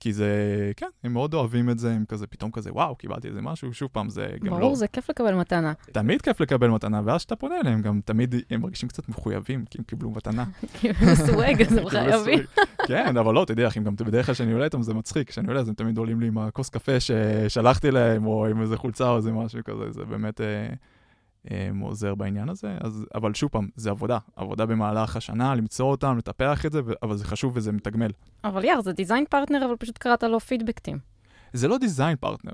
[0.00, 0.26] כי זה,
[0.76, 3.88] כן, הם מאוד אוהבים את זה, הם כזה, פתאום כזה, וואו, קיבלתי איזה משהו, שוב
[3.92, 4.64] פעם, זה גם ברור, לא...
[4.64, 5.72] ברור, זה כיף לקבל מתנה.
[5.92, 9.78] תמיד כיף לקבל מתנה, ואז כשאתה פונה אליהם, גם תמיד הם מרגישים קצת מחויבים, כי
[9.78, 10.44] הם קיבלו מתנה.
[10.80, 12.38] כי הם סוואג, אז הם חייבים.
[12.86, 15.60] כן, אבל לא, תדעי אם גם בדרך כלל כשאני עולה איתם זה מצחיק, כשאני עולה
[15.60, 19.16] אז הם תמיד עולים לי עם הכוס קפה ששלחתי להם, או עם איזה חולצה או
[19.16, 20.40] איזה משהו כזה, זה באמת...
[21.50, 26.18] אה, עוזר בעניין הזה, אז, אבל שוב פעם, זה עבודה, עבודה במהלך השנה, למצוא אותם,
[26.18, 28.10] לטפח את זה, ו- אבל זה חשוב וזה מתגמל.
[28.44, 30.98] אבל יאר, זה design partner, אבל פשוט קראת לו פידבקיסטים.
[31.52, 32.52] זה לא design partner,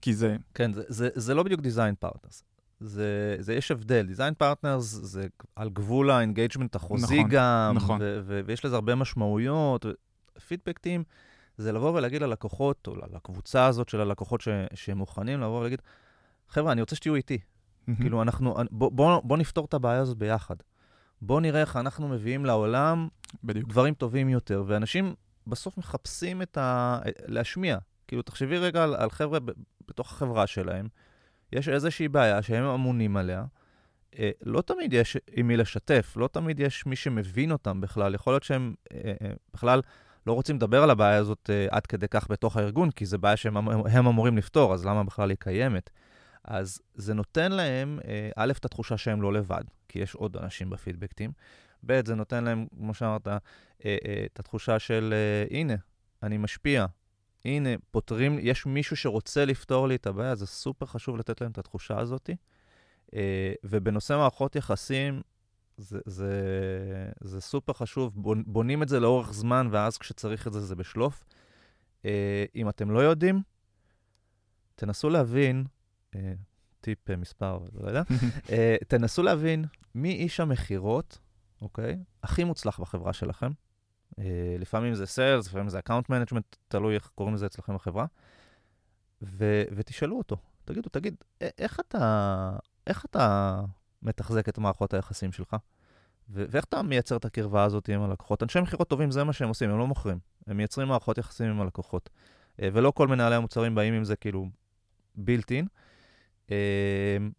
[0.00, 0.36] כי זה...
[0.54, 2.44] כן, זה, זה, זה לא בדיוק design partners.
[2.80, 7.98] זה, זה יש הבדל, design partners זה על גבול ה engagement החוזי נכון, גם, נכון.
[8.02, 9.86] ו- ו- ויש לזה הרבה משמעויות.
[10.48, 11.04] פידבקיסטים
[11.56, 15.82] זה לבוא ולהגיד ללקוחות, או לקבוצה הזאת של הלקוחות ש- שמוכנים, לבוא ולהגיד,
[16.48, 17.38] חבר'ה, אני רוצה שתהיו איתי.
[18.00, 20.56] כאילו, אנחנו, בוא, בוא, בוא נפתור את הבעיה הזאת ביחד.
[21.22, 23.08] בוא נראה איך אנחנו מביאים לעולם
[23.44, 23.68] בדיוק.
[23.68, 24.64] דברים טובים יותר.
[24.66, 25.14] ואנשים
[25.46, 26.98] בסוף מחפשים את ה...
[27.26, 27.78] להשמיע.
[28.08, 29.50] כאילו, תחשבי רגע על, על חבר'ה ב,
[29.88, 30.88] בתוך החברה שלהם,
[31.52, 33.44] יש איזושהי בעיה שהם אמונים עליה.
[34.18, 38.14] אה, לא תמיד יש עם מי לשתף, לא תמיד יש מי שמבין אותם בכלל.
[38.14, 39.80] יכול להיות שהם אה, אה, בכלל
[40.26, 43.36] לא רוצים לדבר על הבעיה הזאת אה, עד כדי כך בתוך הארגון, כי זו בעיה
[43.36, 45.90] שהם אמ-, אמורים לפתור, אז למה בכלל היא קיימת?
[46.44, 50.70] אז זה נותן להם, אה, א', את התחושה שהם לא לבד, כי יש עוד אנשים
[50.70, 51.32] בפידבקטים.
[51.86, 53.36] ב', זה נותן להם, כמו שאמרת, אה,
[53.84, 55.14] אה, את התחושה של,
[55.50, 55.74] הנה,
[56.22, 56.86] אני משפיע.
[57.44, 61.58] הנה, פותרים, יש מישהו שרוצה לפתור לי את הבעיה, זה סופר חשוב לתת להם את
[61.58, 62.30] התחושה הזאת.
[63.64, 65.22] ובנושא מערכות יחסים,
[65.76, 66.30] זה, זה,
[67.20, 68.12] זה סופר חשוב,
[68.46, 71.24] בונים את זה לאורך זמן, ואז כשצריך את זה, זה בשלוף.
[72.54, 73.42] אם אתם לא יודעים,
[74.74, 75.64] תנסו להבין
[76.80, 78.02] טיפ אה, מספר, לא יודע,
[78.52, 81.18] אה, תנסו להבין מי איש המכירות,
[81.62, 81.98] אוקיי?
[82.22, 83.50] הכי מוצלח בחברה שלכם.
[84.58, 88.06] לפעמים זה sales, לפעמים זה account management, תלוי איך קוראים לזה אצלכם בחברה.
[89.22, 91.14] ו- ותשאלו אותו, תגידו, תגיד,
[91.58, 92.56] איך אתה,
[92.86, 93.60] איך אתה
[94.02, 95.56] מתחזק את מערכות היחסים שלך?
[96.30, 98.42] ו- ואיך אתה מייצר את הקרבה הזאת עם הלקוחות?
[98.42, 100.18] אנשי מכירות טובים, זה מה שהם עושים, הם לא מוכרים.
[100.46, 102.10] הם מייצרים מערכות יחסים עם הלקוחות.
[102.58, 104.48] ולא כל מנהלי המוצרים באים עם זה כאילו
[105.14, 105.66] בילט אין.
[107.18, 107.30] אמ,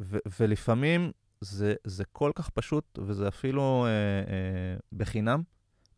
[0.00, 3.90] ו- ולפעמים זה, זה כל כך פשוט, וזה אפילו אה,
[4.32, 5.42] אה, בחינם,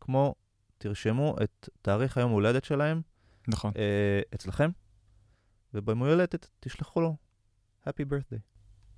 [0.01, 0.35] כמו
[0.77, 3.01] תרשמו את תאריך היום הולדת שלהם
[3.47, 3.71] נכון.
[3.77, 4.69] אה, אצלכם,
[5.73, 7.15] וביום הולדת תשלחו לו
[7.87, 8.39] Happy birthday.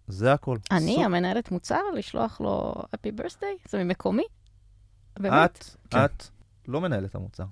[0.07, 0.57] זה הכל.
[0.71, 1.03] אני, סופ...
[1.03, 3.69] המנהלת מוצר, לשלוח לו Happy birthday?
[3.69, 4.23] זה ממקומי?
[5.19, 5.57] באמת?
[5.57, 6.05] את, כן.
[6.05, 6.23] את
[6.67, 7.45] לא מנהלת המוצר,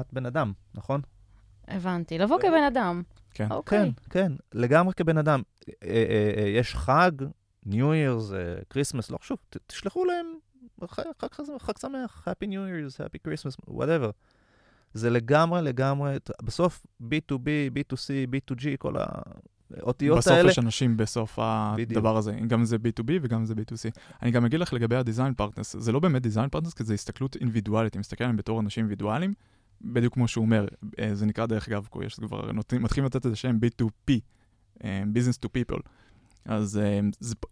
[0.00, 1.00] את בן אדם, נכון?
[1.68, 3.02] הבנתי, לבוא כבן אדם.
[3.34, 3.46] כן.
[3.50, 3.78] אוקיי.
[4.10, 5.42] כן, כן, לגמרי כבן אדם.
[5.68, 7.12] אה, אה, אה, יש חג,
[7.66, 8.32] New Year's,
[8.70, 10.26] Christmas, לא חשוב, ת- תשלחו להם
[10.88, 11.28] חג, חג,
[11.60, 14.10] חג, שמח, Happy New Year's, Happy Christmas, whatever.
[14.94, 18.94] זה לגמרי, לגמרי, בסוף B2B, B2C, B2G, כל
[19.80, 20.50] האותיות בסוף האלה.
[20.50, 21.38] יש אנשים בסוף
[21.74, 21.90] בדיוק.
[21.90, 24.00] הדבר הזה, גם זה B2B וגם זה B2C.
[24.22, 27.36] אני גם אגיד לך לגבי ה-design partners, זה לא באמת design partners, כי זה הסתכלות
[27.36, 29.34] אינדיבידואלית, אם מסתכל עליהם בתור אנשים אינדיבידואליים,
[29.80, 30.66] בדיוק כמו שהוא אומר,
[30.98, 34.12] אה, זה נקרא דרך אגב, יש כבר, נותנים- מתחילים לתת את השם B2P,
[34.84, 35.80] אה, business to people.
[36.44, 37.00] אז אה,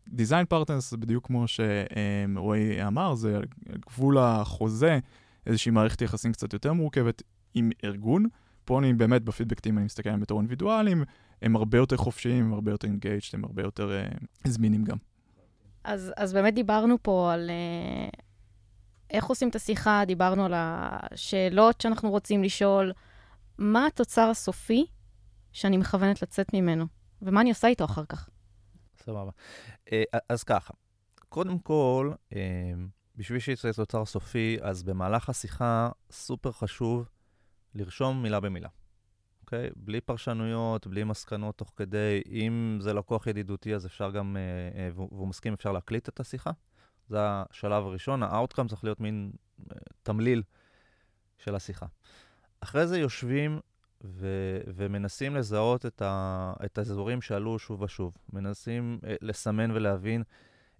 [0.08, 3.40] design partners זה בדיוק כמו שרועי אמר, זה
[3.86, 4.98] גבול החוזה,
[5.46, 7.22] איזושהי מערכת יחסים קצת יותר מורכבת
[7.54, 8.26] עם ארגון.
[8.64, 11.04] פה אני באמת בפידבק טים, אני מסתכל עליהם בתור אינדיבידואלים,
[11.42, 14.00] הם הרבה יותר חופשיים, הם הרבה יותר engaged, הם הרבה יותר
[14.46, 14.96] זמינים גם.
[15.84, 17.50] אז, אז באמת דיברנו פה על
[19.11, 22.92] איך עושים את השיחה, דיברנו על השאלות שאנחנו רוצים לשאול,
[23.59, 24.86] מה התוצר הסופי
[25.52, 26.86] שאני מכוונת לצאת ממנו,
[27.22, 28.28] ומה אני עושה איתו אחר כך.
[28.96, 29.30] סבבה.
[29.92, 30.74] אה, אז ככה,
[31.28, 32.40] קודם כל, אה,
[33.16, 37.09] בשביל שיצא תוצר סופי, אז במהלך השיחה סופר חשוב
[37.74, 38.68] לרשום מילה במילה.
[39.40, 39.70] אוקיי?
[39.76, 42.22] בלי פרשנויות, בלי מסקנות תוך כדי.
[42.30, 44.36] אם זה לקוח ידידותי, אז אפשר גם,
[44.74, 46.50] אה, והוא מסכים, אפשר להקליט את השיחה.
[47.09, 48.22] זה השלב הראשון.
[48.22, 49.30] ה-outcome צריך להיות מין
[49.72, 50.42] אה, תמליל
[51.38, 51.86] של השיחה.
[52.61, 53.61] אחרי זה יושבים
[54.04, 58.16] ו- ומנסים לזהות את, ה- את האזורים שעלו שוב ושוב.
[58.32, 60.22] מנסים אה, לסמן ולהבין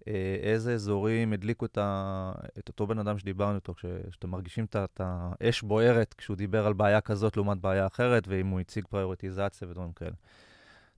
[0.07, 4.65] אה, איזה אזורים הדליקו את, ה- את אותו בן אדם שדיברנו איתו, כש- כשאתם מרגישים
[4.65, 9.67] את האש בוערת כשהוא דיבר על בעיה כזאת לעומת בעיה אחרת, ואם הוא הציג פריורטיזציה
[9.67, 10.15] ודברים כאלה.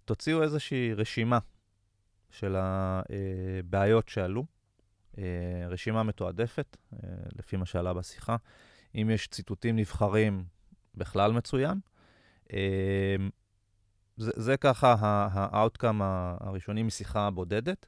[0.05, 1.39] תוציאו איזושהי רשימה
[2.29, 4.45] של הבעיות שעלו,
[5.69, 6.97] רשימה מתועדפת, אה,
[7.37, 8.35] לפי מה שעלה בשיחה.
[8.95, 10.43] אם יש ציטוטים נבחרים,
[10.95, 11.79] בכלל מצוין.
[12.53, 13.15] אה,
[14.17, 16.03] זה, זה ככה ה-outcome
[16.39, 17.85] הראשוני משיחה בודדת.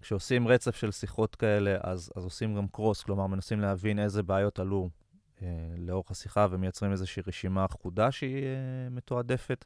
[0.00, 4.58] כשעושים רצף של שיחות כאלה, אז, אז עושים גם קרוס, כלומר, מנסים להבין איזה בעיות
[4.58, 4.90] עלו
[5.42, 9.64] אה, לאורך השיחה ומייצרים איזושהי רשימה אחודה שהיא אה, מתועדפת.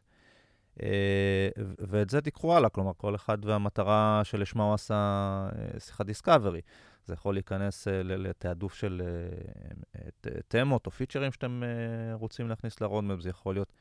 [0.82, 1.48] אה,
[1.78, 6.60] ואת זה תיקחו הלאה, כלומר, כל אחד והמטרה שלשמה הוא עשה אה, שיחת דיסקאברי.
[7.06, 9.02] זה יכול להיכנס אה, לתעדוף של
[10.48, 11.62] תמות או פיצ'רים שאתם
[12.14, 13.72] רוצים להכניס לרודמפ, זה יכול להיות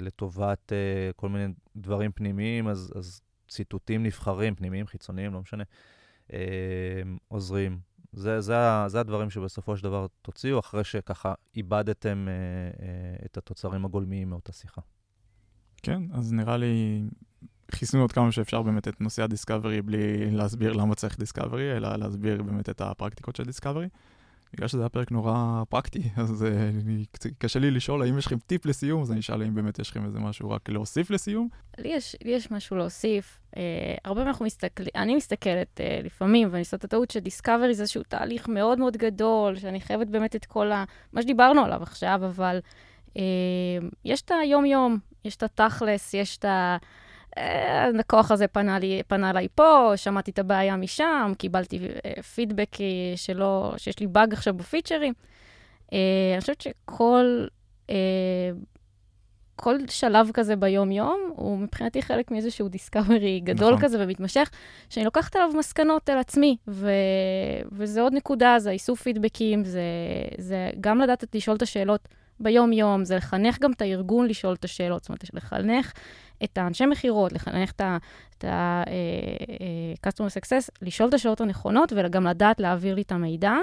[0.00, 0.72] לטובת
[1.16, 5.64] כל מיני דברים פנימיים, אז, אז ציטוטים נבחרים, פנימיים, חיצוניים, לא משנה,
[7.28, 7.78] עוזרים.
[8.12, 8.54] זה, זה,
[8.86, 12.28] זה הדברים שבסופו של דבר תוציאו, אחרי שככה איבדתם
[13.24, 14.80] את התוצרים הגולמיים מאותה שיחה.
[15.82, 17.02] כן, אז נראה לי
[17.70, 22.42] חיסנו עוד כמה שאפשר באמת את נושא הדיסקאברי בלי להסביר למה צריך דיסקאברי, אלא להסביר
[22.42, 23.88] באמת את הפרקטיקות של דיסקאברי.
[24.54, 27.04] בגלל שזה היה פרק נורא פרקטי, אז אה, אני-
[27.38, 30.04] קשה לי לשאול האם יש לכם טיפ לסיום, אז אני אשאל האם באמת יש לכם
[30.04, 31.48] איזה משהו רק להוסיף לסיום.
[31.78, 33.40] לי יש, לי יש משהו להוסיף.
[33.56, 33.62] אה,
[34.04, 38.02] הרבה פעמים אנחנו מסתכלים, אני מסתכלת אה, לפעמים, ואני עושה את הטעות שדיסקאברי זה איזשהו
[38.02, 40.84] תהליך מאוד מאוד גדול, שאני חייבת באמת את כל ה...
[41.12, 42.58] מה שדיברנו עליו עכשיו, אבל
[43.16, 43.22] אה,
[44.04, 46.76] יש את היום-יום, יש את התכלס, יש את ה...
[47.38, 52.80] אה, הלקוח הזה פנה, לי, פנה אליי פה, שמעתי את הבעיה משם, קיבלתי אה, פידבק
[52.80, 55.12] אה, שלא, שיש לי באג עכשיו בפיצ'רים.
[55.92, 57.46] אני חושבת שכל...
[59.56, 63.84] כל שלב כזה ביום-יום הוא מבחינתי חלק מאיזשהו דיסקאברי גדול נכון.
[63.84, 64.50] כזה ומתמשך,
[64.90, 66.90] שאני לוקחת עליו מסקנות על עצמי, ו...
[67.72, 69.82] וזה עוד נקודה, זה האיסוף פידבקים, זה,
[70.38, 72.08] זה גם לדעת לשאול את השאלות
[72.40, 75.92] ביום-יום, זה לחנך גם את הארגון לשאול את השאלות, זאת אומרת, לחנך
[76.44, 77.98] את האנשי מכירות, לחנך את ה-
[78.38, 83.54] את ה-customer success, לשאול את השאלות הנכונות וגם לדעת להעביר לי את המידע,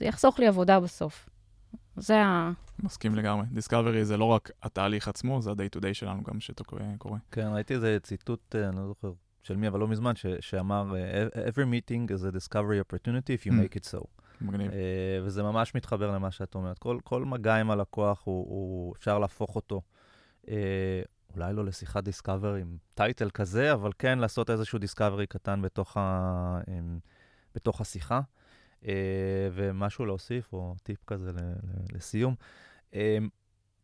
[0.00, 1.28] זה יחסוך לי עבודה בסוף.
[1.96, 2.50] זה ה...
[2.82, 3.46] מסכים לגמרי.
[3.52, 7.16] דיסקאברי זה לא רק התהליך עצמו, זה ה-day to day שלנו גם שקורה.
[7.32, 10.94] כן, ראיתי איזה ציטוט, אה, אני לא זוכר של מי, אבל לא מזמן, ש- שאמר,
[10.96, 13.54] אה, every meeting is a discovery opportunity if you Mm.
[13.54, 14.04] make it so.
[14.40, 14.70] מגניב.
[14.72, 14.78] אה,
[15.22, 16.78] וזה ממש מתחבר למה שאת אומרת.
[16.78, 19.82] כל, כל מגע עם הלקוח, הוא, הוא, אפשר להפוך אותו,
[20.48, 21.02] אה,
[21.36, 26.00] אולי לא לשיחת discovery עם title כזה, אבל כן לעשות איזשהו discovery קטן בתוך, ה,
[26.68, 26.78] אה,
[27.54, 28.20] בתוך השיחה.
[29.52, 31.30] ומשהו להוסיף, או טיפ כזה
[31.92, 32.34] לסיום.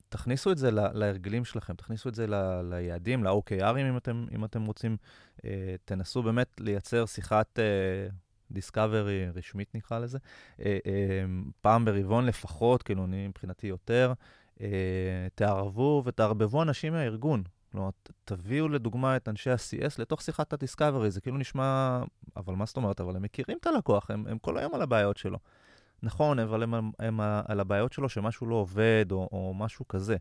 [0.09, 4.27] תכניסו את זה לה- להרגלים שלכם, תכניסו את זה ל- ליעדים, ל-OKR ים אם אתם,
[4.35, 4.97] אם אתם רוצים.
[5.45, 7.65] אה, תנסו באמת לייצר שיחת אה,
[8.51, 10.19] discovery רשמית נקרא לזה,
[10.61, 11.25] אה, אה,
[11.61, 14.13] פעם ברבעון לפחות, כאילו אני מבחינתי יותר.
[14.61, 17.43] אה, תערבו ותערבבו אנשים מהארגון.
[17.73, 17.91] כלומר,
[18.25, 22.01] תביאו לדוגמה את אנשי ה-CS לתוך שיחת הדיסקאברי, זה כאילו נשמע,
[22.37, 23.01] אבל מה זאת אומרת?
[23.01, 25.39] אבל הם מכירים את הלקוח, הם, הם כל היום על הבעיות שלו.
[26.03, 30.17] נכון, אבל הם, הם, הם על הבעיות שלו שמשהו לא עובד או, או משהו כזה.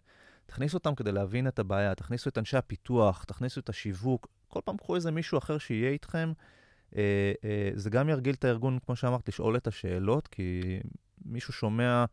[0.45, 4.78] תכניסו אותם כדי להבין את הבעיה, תכניסו את אנשי הפיתוח, תכניסו את השיווק, כל פעם
[4.78, 6.34] קחו איזה מישהו אחר שיהיה איתכם.
[6.97, 10.79] אה, אה, זה גם ירגיל את הארגון, כמו שאמרת, לשאול את השאלות, כי
[11.25, 12.05] מישהו שומע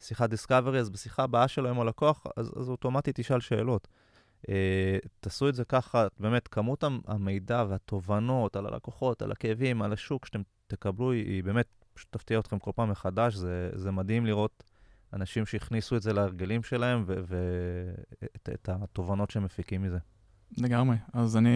[0.00, 3.88] שיחת דיסקאברי, אז בשיחה הבאה שלו עם הלקוח, אז, אז אוטומטית תשאל שאלות.
[4.48, 10.26] אה, תעשו את זה ככה, באמת, כמות המידע והתובנות על הלקוחות, על הכאבים, על השוק
[10.26, 13.34] שאתם תקבלו, היא, באמת פשוט תפתיע אתכם כל פעם מחדש.
[13.34, 14.64] זה, זה מדהים לראות
[15.12, 19.98] אנשים שהכניסו את זה להרגלים שלהם ואת התובנות שהם מפיקים מזה.
[20.58, 20.96] לגמרי.
[21.12, 21.50] אז אני,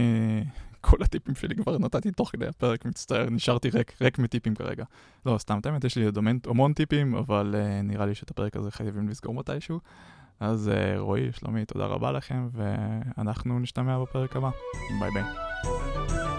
[0.80, 4.84] כל הטיפים שלי כבר נתתי תוך כדי הפרק, מצטער, נשארתי ריק, ריק מטיפים כרגע.
[5.26, 6.06] לא, סתם, האמת, יש לי
[6.46, 9.80] המון טיפים, אבל uh, נראה לי שאת הפרק הזה חייבים לסגור מתישהו.
[10.40, 14.50] אז uh, רועי, שלומי, תודה רבה לכם, ואנחנו נשתמע בפרק הבא.
[15.00, 16.29] ביי ביי.